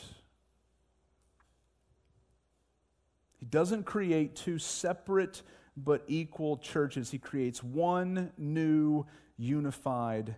Doesn't 3.51 3.85
create 3.85 4.37
two 4.37 4.59
separate 4.59 5.43
but 5.77 6.03
equal 6.09 6.57
churches. 6.59 7.11
He 7.11 7.19
creates 7.19 7.63
one 7.63 8.33
new 8.37 9.07
unified 9.37 10.37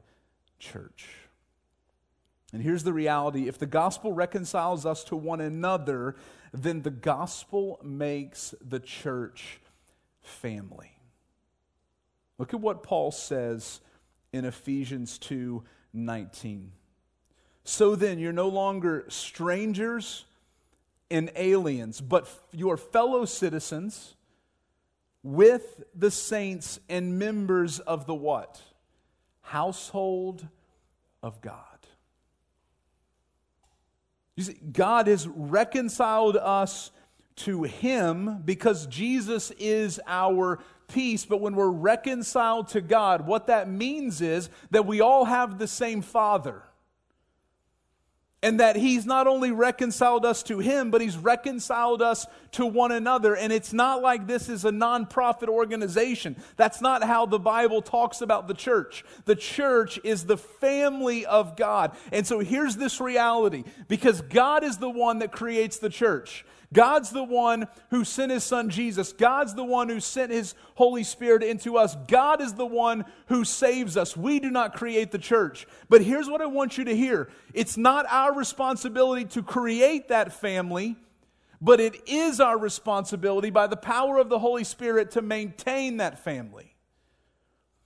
church. 0.58 1.08
And 2.52 2.62
here's 2.62 2.82
the 2.82 2.92
reality 2.92 3.48
if 3.48 3.58
the 3.58 3.66
gospel 3.66 4.12
reconciles 4.12 4.84
us 4.84 5.04
to 5.04 5.16
one 5.16 5.40
another, 5.40 6.16
then 6.52 6.82
the 6.82 6.90
gospel 6.90 7.78
makes 7.82 8.54
the 8.60 8.80
church 8.80 9.60
family. 10.20 10.92
Look 12.38 12.54
at 12.54 12.60
what 12.60 12.82
Paul 12.82 13.12
says 13.12 13.80
in 14.32 14.44
Ephesians 14.44 15.18
2 15.18 15.62
19. 15.92 16.72
So 17.64 17.94
then, 17.94 18.18
you're 18.18 18.32
no 18.32 18.48
longer 18.48 19.04
strangers 19.08 20.24
and 21.10 21.30
aliens, 21.36 22.00
but 22.00 22.28
your 22.52 22.76
fellow 22.76 23.24
citizens 23.24 24.14
with 25.22 25.82
the 25.94 26.10
saints 26.10 26.80
and 26.88 27.18
members 27.18 27.78
of 27.80 28.06
the 28.06 28.14
what? 28.14 28.60
Household 29.42 30.46
of 31.22 31.40
God. 31.40 31.64
You 34.36 34.44
see, 34.44 34.58
God 34.72 35.06
has 35.06 35.28
reconciled 35.28 36.36
us 36.36 36.92
to 37.36 37.64
Him 37.64 38.42
because 38.44 38.86
Jesus 38.86 39.50
is 39.58 40.00
our 40.06 40.60
peace. 40.88 41.24
But 41.24 41.40
when 41.40 41.54
we're 41.54 41.68
reconciled 41.68 42.68
to 42.68 42.80
God, 42.80 43.26
what 43.26 43.48
that 43.48 43.68
means 43.68 44.20
is 44.20 44.48
that 44.70 44.86
we 44.86 45.00
all 45.00 45.24
have 45.26 45.58
the 45.58 45.66
same 45.66 46.00
Father. 46.00 46.62
And 48.42 48.58
that 48.60 48.76
he's 48.76 49.04
not 49.04 49.26
only 49.26 49.52
reconciled 49.52 50.24
us 50.24 50.42
to 50.44 50.60
him, 50.60 50.90
but 50.90 51.02
he's 51.02 51.18
reconciled 51.18 52.00
us 52.00 52.26
to 52.52 52.64
one 52.64 52.90
another. 52.90 53.36
And 53.36 53.52
it's 53.52 53.74
not 53.74 54.00
like 54.00 54.26
this 54.26 54.48
is 54.48 54.64
a 54.64 54.70
nonprofit 54.70 55.48
organization. 55.48 56.36
That's 56.56 56.80
not 56.80 57.04
how 57.04 57.26
the 57.26 57.38
Bible 57.38 57.82
talks 57.82 58.22
about 58.22 58.48
the 58.48 58.54
church. 58.54 59.04
The 59.26 59.36
church 59.36 60.00
is 60.04 60.24
the 60.24 60.38
family 60.38 61.26
of 61.26 61.54
God. 61.54 61.94
And 62.12 62.26
so 62.26 62.38
here's 62.38 62.76
this 62.76 62.98
reality 62.98 63.64
because 63.88 64.22
God 64.22 64.64
is 64.64 64.78
the 64.78 64.90
one 64.90 65.18
that 65.18 65.32
creates 65.32 65.78
the 65.78 65.90
church. 65.90 66.46
God's 66.72 67.10
the 67.10 67.24
one 67.24 67.66
who 67.90 68.04
sent 68.04 68.30
his 68.30 68.44
son 68.44 68.70
Jesus. 68.70 69.12
God's 69.12 69.54
the 69.54 69.64
one 69.64 69.88
who 69.88 69.98
sent 69.98 70.30
his 70.30 70.54
Holy 70.76 71.02
Spirit 71.02 71.42
into 71.42 71.76
us. 71.76 71.96
God 72.06 72.40
is 72.40 72.54
the 72.54 72.66
one 72.66 73.04
who 73.26 73.44
saves 73.44 73.96
us. 73.96 74.16
We 74.16 74.38
do 74.38 74.50
not 74.50 74.74
create 74.74 75.10
the 75.10 75.18
church. 75.18 75.66
But 75.88 76.02
here's 76.02 76.28
what 76.28 76.40
I 76.40 76.46
want 76.46 76.78
you 76.78 76.84
to 76.84 76.96
hear 76.96 77.28
it's 77.52 77.76
not 77.76 78.06
our 78.08 78.32
responsibility 78.34 79.24
to 79.26 79.42
create 79.42 80.08
that 80.08 80.32
family. 80.32 80.96
But 81.62 81.80
it 81.80 82.08
is 82.08 82.40
our 82.40 82.56
responsibility 82.56 83.50
by 83.50 83.66
the 83.66 83.76
power 83.76 84.16
of 84.16 84.30
the 84.30 84.38
Holy 84.38 84.64
Spirit 84.64 85.10
to 85.12 85.22
maintain 85.22 85.98
that 85.98 86.24
family. 86.24 86.74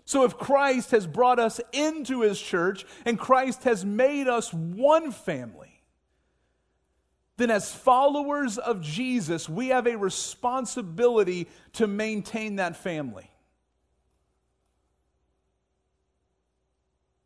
So, 0.04 0.24
if 0.24 0.36
Christ 0.36 0.90
has 0.92 1.06
brought 1.06 1.40
us 1.40 1.60
into 1.72 2.20
his 2.20 2.40
church 2.40 2.84
and 3.04 3.18
Christ 3.18 3.64
has 3.64 3.84
made 3.84 4.28
us 4.28 4.52
one 4.52 5.10
family, 5.10 5.73
then 7.36 7.50
as 7.50 7.72
followers 7.72 8.58
of 8.58 8.80
Jesus, 8.80 9.48
we 9.48 9.68
have 9.68 9.86
a 9.86 9.96
responsibility 9.96 11.48
to 11.74 11.86
maintain 11.86 12.56
that 12.56 12.76
family. 12.76 13.30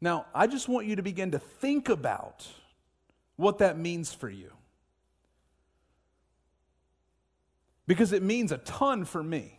Now, 0.01 0.27
I 0.35 0.47
just 0.47 0.69
want 0.69 0.87
you 0.87 0.97
to 0.97 1.03
begin 1.03 1.33
to 1.33 1.39
think 1.39 1.89
about 1.89 2.47
what 3.37 3.59
that 3.59 3.79
means 3.79 4.13
for 4.13 4.31
you. 4.31 4.53
because 7.89 8.13
it 8.13 8.23
means 8.23 8.53
a 8.53 8.59
ton 8.59 9.05
for 9.05 9.23
me. 9.23 9.58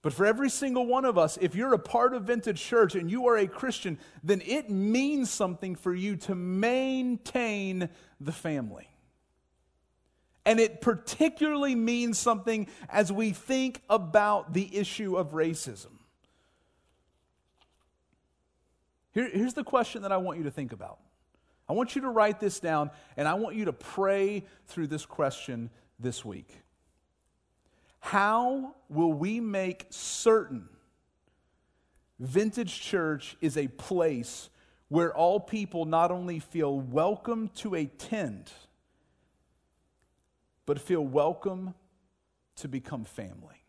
But 0.00 0.12
for 0.12 0.24
every 0.24 0.48
single 0.48 0.86
one 0.86 1.04
of 1.04 1.18
us, 1.18 1.38
if 1.40 1.56
you're 1.56 1.74
a 1.74 1.78
part 1.78 2.14
of 2.14 2.22
Vintage 2.22 2.62
Church 2.62 2.94
and 2.94 3.10
you 3.10 3.26
are 3.26 3.36
a 3.36 3.48
Christian, 3.48 3.98
then 4.22 4.42
it 4.46 4.70
means 4.70 5.28
something 5.30 5.74
for 5.74 5.92
you 5.92 6.16
to 6.16 6.34
maintain 6.34 7.88
the 8.20 8.32
family. 8.32 8.88
And 10.46 10.60
it 10.60 10.80
particularly 10.80 11.74
means 11.74 12.16
something 12.16 12.68
as 12.88 13.12
we 13.12 13.32
think 13.32 13.82
about 13.90 14.54
the 14.54 14.76
issue 14.76 15.16
of 15.16 15.32
racism. 15.32 15.98
Here, 19.12 19.28
here's 19.28 19.54
the 19.54 19.64
question 19.64 20.02
that 20.02 20.12
I 20.12 20.18
want 20.18 20.38
you 20.38 20.44
to 20.44 20.50
think 20.50 20.72
about. 20.72 21.00
I 21.68 21.72
want 21.72 21.96
you 21.96 22.02
to 22.02 22.08
write 22.08 22.40
this 22.40 22.60
down, 22.60 22.90
and 23.16 23.26
I 23.26 23.34
want 23.34 23.56
you 23.56 23.66
to 23.66 23.72
pray 23.72 24.44
through 24.68 24.86
this 24.86 25.04
question 25.04 25.70
this 25.98 26.24
week. 26.24 26.54
How 28.00 28.74
will 28.88 29.12
we 29.12 29.40
make 29.40 29.86
certain 29.90 30.68
Vintage 32.18 32.80
Church 32.80 33.36
is 33.40 33.56
a 33.56 33.68
place 33.68 34.50
where 34.88 35.14
all 35.14 35.38
people 35.38 35.84
not 35.84 36.10
only 36.10 36.38
feel 36.38 36.80
welcome 36.80 37.48
to 37.56 37.74
attend, 37.74 38.50
but 40.64 40.80
feel 40.80 41.04
welcome 41.04 41.74
to 42.56 42.68
become 42.68 43.04
family? 43.04 43.62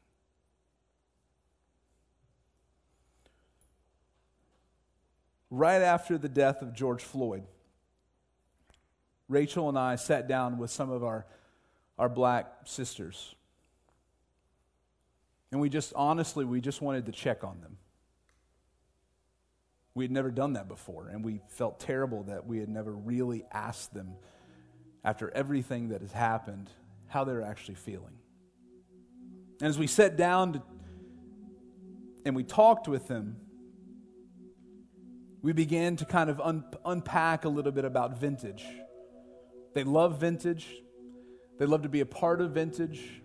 Right 5.52 5.82
after 5.82 6.18
the 6.18 6.30
death 6.30 6.62
of 6.62 6.74
George 6.74 7.04
Floyd, 7.04 7.44
Rachel 9.28 9.68
and 9.68 9.78
I 9.78 9.96
sat 9.96 10.28
down 10.28 10.58
with 10.58 10.72
some 10.72 10.92
of 10.92 11.04
our, 11.04 11.26
our 11.98 12.10
black 12.10 12.52
sisters 12.66 13.36
and 15.52 15.60
we 15.60 15.70
just, 15.70 15.94
honestly, 15.96 16.46
we 16.46 16.62
just 16.62 16.82
wanted 16.82 17.06
to 17.08 17.12
check 17.12 17.44
on 17.44 17.62
them. 17.62 17.78
We 19.96 20.04
had 20.04 20.12
never 20.12 20.32
done 20.32 20.54
that 20.54 20.68
before, 20.68 21.08
and 21.08 21.26
we 21.26 21.42
felt 21.50 21.80
terrible 21.80 22.24
that 22.24 22.46
we 22.46 22.60
had 22.60 22.70
never 22.70 22.94
really 22.94 23.44
asked 23.52 23.94
them, 23.94 24.16
after 25.04 25.32
everything 25.32 25.90
that 25.90 26.02
has 26.02 26.12
happened, 26.12 26.70
how 27.08 27.24
they're 27.24 27.42
actually 27.42 27.76
feeling. 27.76 28.18
And 29.62 29.68
as 29.68 29.78
we 29.78 29.88
sat 29.88 30.18
down 30.18 30.54
to, 30.54 30.64
and 32.26 32.36
we 32.36 32.44
talked 32.44 32.88
with 32.88 33.08
them, 33.08 33.38
we 35.42 35.54
began 35.54 35.96
to 35.96 36.06
kind 36.06 36.30
of 36.30 36.40
un- 36.42 36.66
unpack 36.86 37.46
a 37.46 37.50
little 37.50 37.72
bit 37.72 37.86
about 37.86 38.20
vintage. 38.20 38.66
They 39.74 39.84
love 39.84 40.20
vintage, 40.20 40.68
they 41.58 41.66
love 41.66 41.84
to 41.84 41.90
be 41.90 42.02
a 42.02 42.06
part 42.06 42.42
of 42.42 42.52
vintage. 42.52 43.22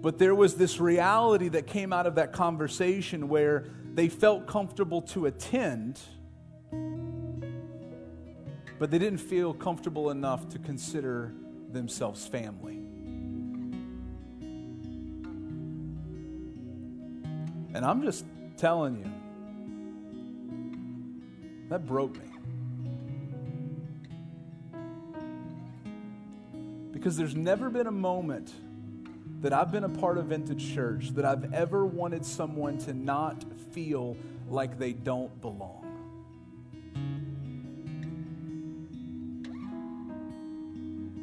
But 0.00 0.18
there 0.18 0.34
was 0.34 0.54
this 0.54 0.78
reality 0.78 1.48
that 1.48 1.66
came 1.66 1.92
out 1.92 2.06
of 2.06 2.14
that 2.14 2.32
conversation 2.32 3.28
where 3.28 3.64
they 3.94 4.08
felt 4.08 4.46
comfortable 4.46 5.02
to 5.02 5.26
attend, 5.26 5.98
but 8.78 8.92
they 8.92 8.98
didn't 8.98 9.18
feel 9.18 9.52
comfortable 9.52 10.10
enough 10.10 10.48
to 10.50 10.58
consider 10.60 11.34
themselves 11.72 12.26
family. 12.26 12.76
And 17.74 17.84
I'm 17.84 18.02
just 18.02 18.24
telling 18.56 18.98
you, 18.98 19.12
that 21.70 21.86
broke 21.86 22.16
me. 22.16 22.24
Because 26.92 27.16
there's 27.16 27.34
never 27.34 27.68
been 27.68 27.88
a 27.88 27.92
moment 27.92 28.52
that 29.40 29.52
I've 29.52 29.70
been 29.70 29.84
a 29.84 29.88
part 29.88 30.18
of 30.18 30.26
Vintage 30.26 30.74
Church 30.74 31.10
that 31.10 31.24
I've 31.24 31.52
ever 31.54 31.86
wanted 31.86 32.24
someone 32.24 32.78
to 32.78 32.94
not 32.94 33.44
feel 33.72 34.16
like 34.48 34.78
they 34.78 34.92
don't 34.92 35.40
belong. 35.40 35.84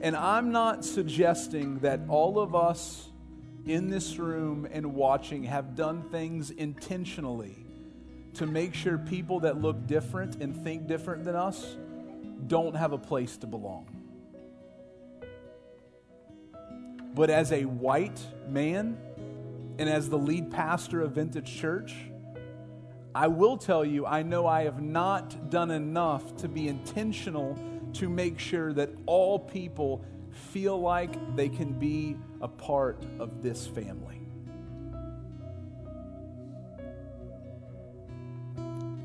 And 0.01 0.15
I'm 0.15 0.51
not 0.51 0.85
suggesting 0.85 1.79
that 1.79 1.99
all 2.07 2.39
of 2.39 2.53
us 2.55 3.09
in 3.65 3.89
this 3.89 4.17
room 4.17 4.67
and 4.71 4.93
watching 4.93 5.43
have 5.45 5.75
done 5.75 6.03
things 6.11 6.51
intentionally 6.51 7.65
to 8.35 8.45
make 8.45 8.75
sure 8.75 8.97
people 8.97 9.39
that 9.41 9.59
look 9.61 9.87
different 9.87 10.35
and 10.41 10.55
think 10.63 10.87
different 10.87 11.23
than 11.23 11.35
us 11.35 11.75
don't 12.47 12.75
have 12.75 12.91
a 12.91 12.97
place 12.97 13.37
to 13.37 13.47
belong. 13.47 13.94
But 17.15 17.29
as 17.29 17.53
a 17.53 17.63
white 17.63 18.19
man 18.49 18.97
and 19.79 19.89
as 19.89 20.09
the 20.09 20.17
lead 20.17 20.51
pastor 20.51 21.01
of 21.01 21.13
Vintage 21.13 21.55
Church, 21.55 21.95
I 23.15 23.27
will 23.27 23.55
tell 23.55 23.85
you, 23.85 24.05
I 24.05 24.23
know 24.23 24.45
I 24.45 24.65
have 24.65 24.81
not 24.81 25.49
done 25.49 25.71
enough 25.71 26.35
to 26.37 26.49
be 26.49 26.67
intentional 26.67 27.57
to 27.93 28.09
make 28.09 28.37
sure 28.37 28.73
that 28.73 28.89
all 29.05 29.39
people 29.39 30.03
feel 30.51 30.77
like 30.77 31.37
they 31.37 31.47
can 31.47 31.71
be 31.71 32.17
a 32.41 32.49
part 32.49 33.01
of 33.19 33.41
this 33.41 33.65
family. 33.65 34.19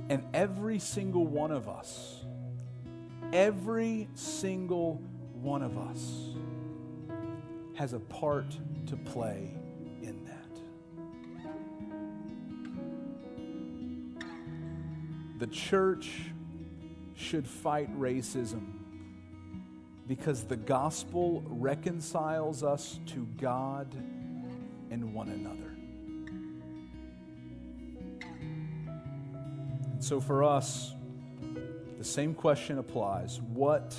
And 0.09 0.25
every 0.35 0.81
single 0.81 1.25
one 1.25 1.53
of 1.53 1.69
us, 1.69 2.25
every 3.33 4.09
single 4.15 5.01
one 5.35 5.63
of 5.63 5.79
us, 5.79 6.30
has 7.81 7.95
a 7.95 7.99
part 7.99 8.59
to 8.85 8.95
play 8.95 9.55
in 10.03 10.23
that. 10.27 10.61
The 15.39 15.47
church 15.47 16.31
should 17.17 17.49
fight 17.49 17.89
racism 17.99 18.67
because 20.07 20.45
the 20.45 20.59
gospel 20.59 21.43
reconciles 21.47 22.63
us 22.63 23.01
to 23.07 23.27
God 23.41 23.95
and 24.91 25.15
one 25.15 25.31
another. 25.31 25.75
So 30.01 30.21
for 30.21 30.45
us, 30.45 30.93
the 31.97 32.05
same 32.05 32.35
question 32.35 32.77
applies. 32.77 33.41
What 33.41 33.97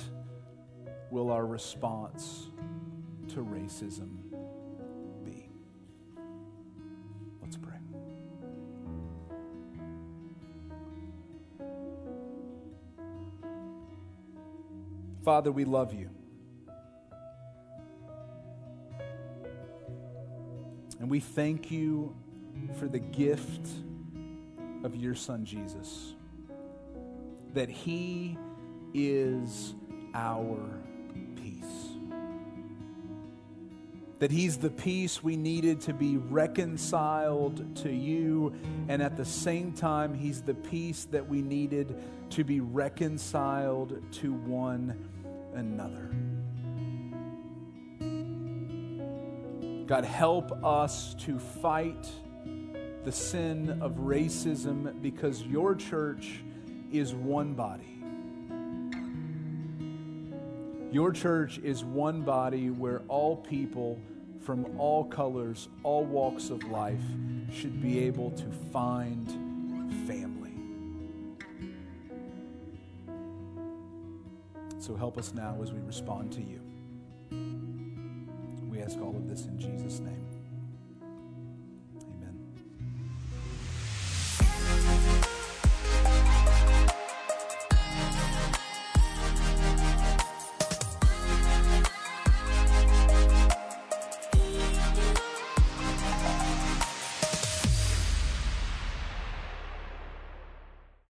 will 1.10 1.32
our 1.32 1.44
response 1.44 2.46
to 3.32 3.40
racism 3.40 4.08
be? 5.24 5.48
Let's 7.40 7.56
pray. 7.56 7.72
Father, 15.24 15.50
we 15.50 15.64
love 15.64 15.94
you. 15.94 16.10
And 21.00 21.10
we 21.10 21.20
thank 21.20 21.70
you 21.70 22.14
for 22.78 22.86
the 22.86 22.98
gift 22.98 23.66
of 24.84 24.94
your 24.94 25.14
son 25.14 25.44
Jesus, 25.44 26.14
that 27.54 27.70
he 27.70 28.36
is 28.92 29.74
our 30.14 30.82
that 34.22 34.30
He's 34.30 34.56
the 34.56 34.70
peace 34.70 35.20
we 35.20 35.34
needed 35.34 35.80
to 35.80 35.92
be 35.92 36.16
reconciled 36.16 37.74
to 37.74 37.90
you, 37.90 38.54
and 38.86 39.02
at 39.02 39.16
the 39.16 39.24
same 39.24 39.72
time, 39.72 40.14
He's 40.14 40.42
the 40.42 40.54
peace 40.54 41.06
that 41.06 41.28
we 41.28 41.42
needed 41.42 42.00
to 42.30 42.44
be 42.44 42.60
reconciled 42.60 44.00
to 44.12 44.32
one 44.32 45.10
another. 45.56 46.14
God, 49.86 50.04
help 50.04 50.52
us 50.64 51.14
to 51.14 51.40
fight 51.40 52.08
the 53.02 53.10
sin 53.10 53.80
of 53.82 53.94
racism 53.94 55.02
because 55.02 55.42
your 55.42 55.74
church 55.74 56.44
is 56.92 57.12
one 57.12 57.54
body. 57.54 57.98
Your 60.92 61.10
church 61.10 61.58
is 61.58 61.82
one 61.82 62.22
body 62.22 62.70
where 62.70 63.00
all 63.08 63.34
people 63.34 63.98
from 64.42 64.66
all 64.78 65.04
colors, 65.04 65.68
all 65.82 66.04
walks 66.04 66.50
of 66.50 66.64
life 66.64 67.00
should 67.52 67.80
be 67.80 68.00
able 68.00 68.30
to 68.32 68.50
find 68.72 69.28
family. 70.06 70.52
So 74.78 74.96
help 74.96 75.16
us 75.16 75.32
now 75.32 75.58
as 75.62 75.72
we 75.72 75.78
respond 75.80 76.32
to 76.32 76.40
you. 76.40 76.60
We 78.68 78.82
ask 78.82 78.98
all 78.98 79.14
of 79.16 79.28
this 79.28 79.46
in 79.46 79.58
Jesus' 79.60 80.00
name. 80.00 80.21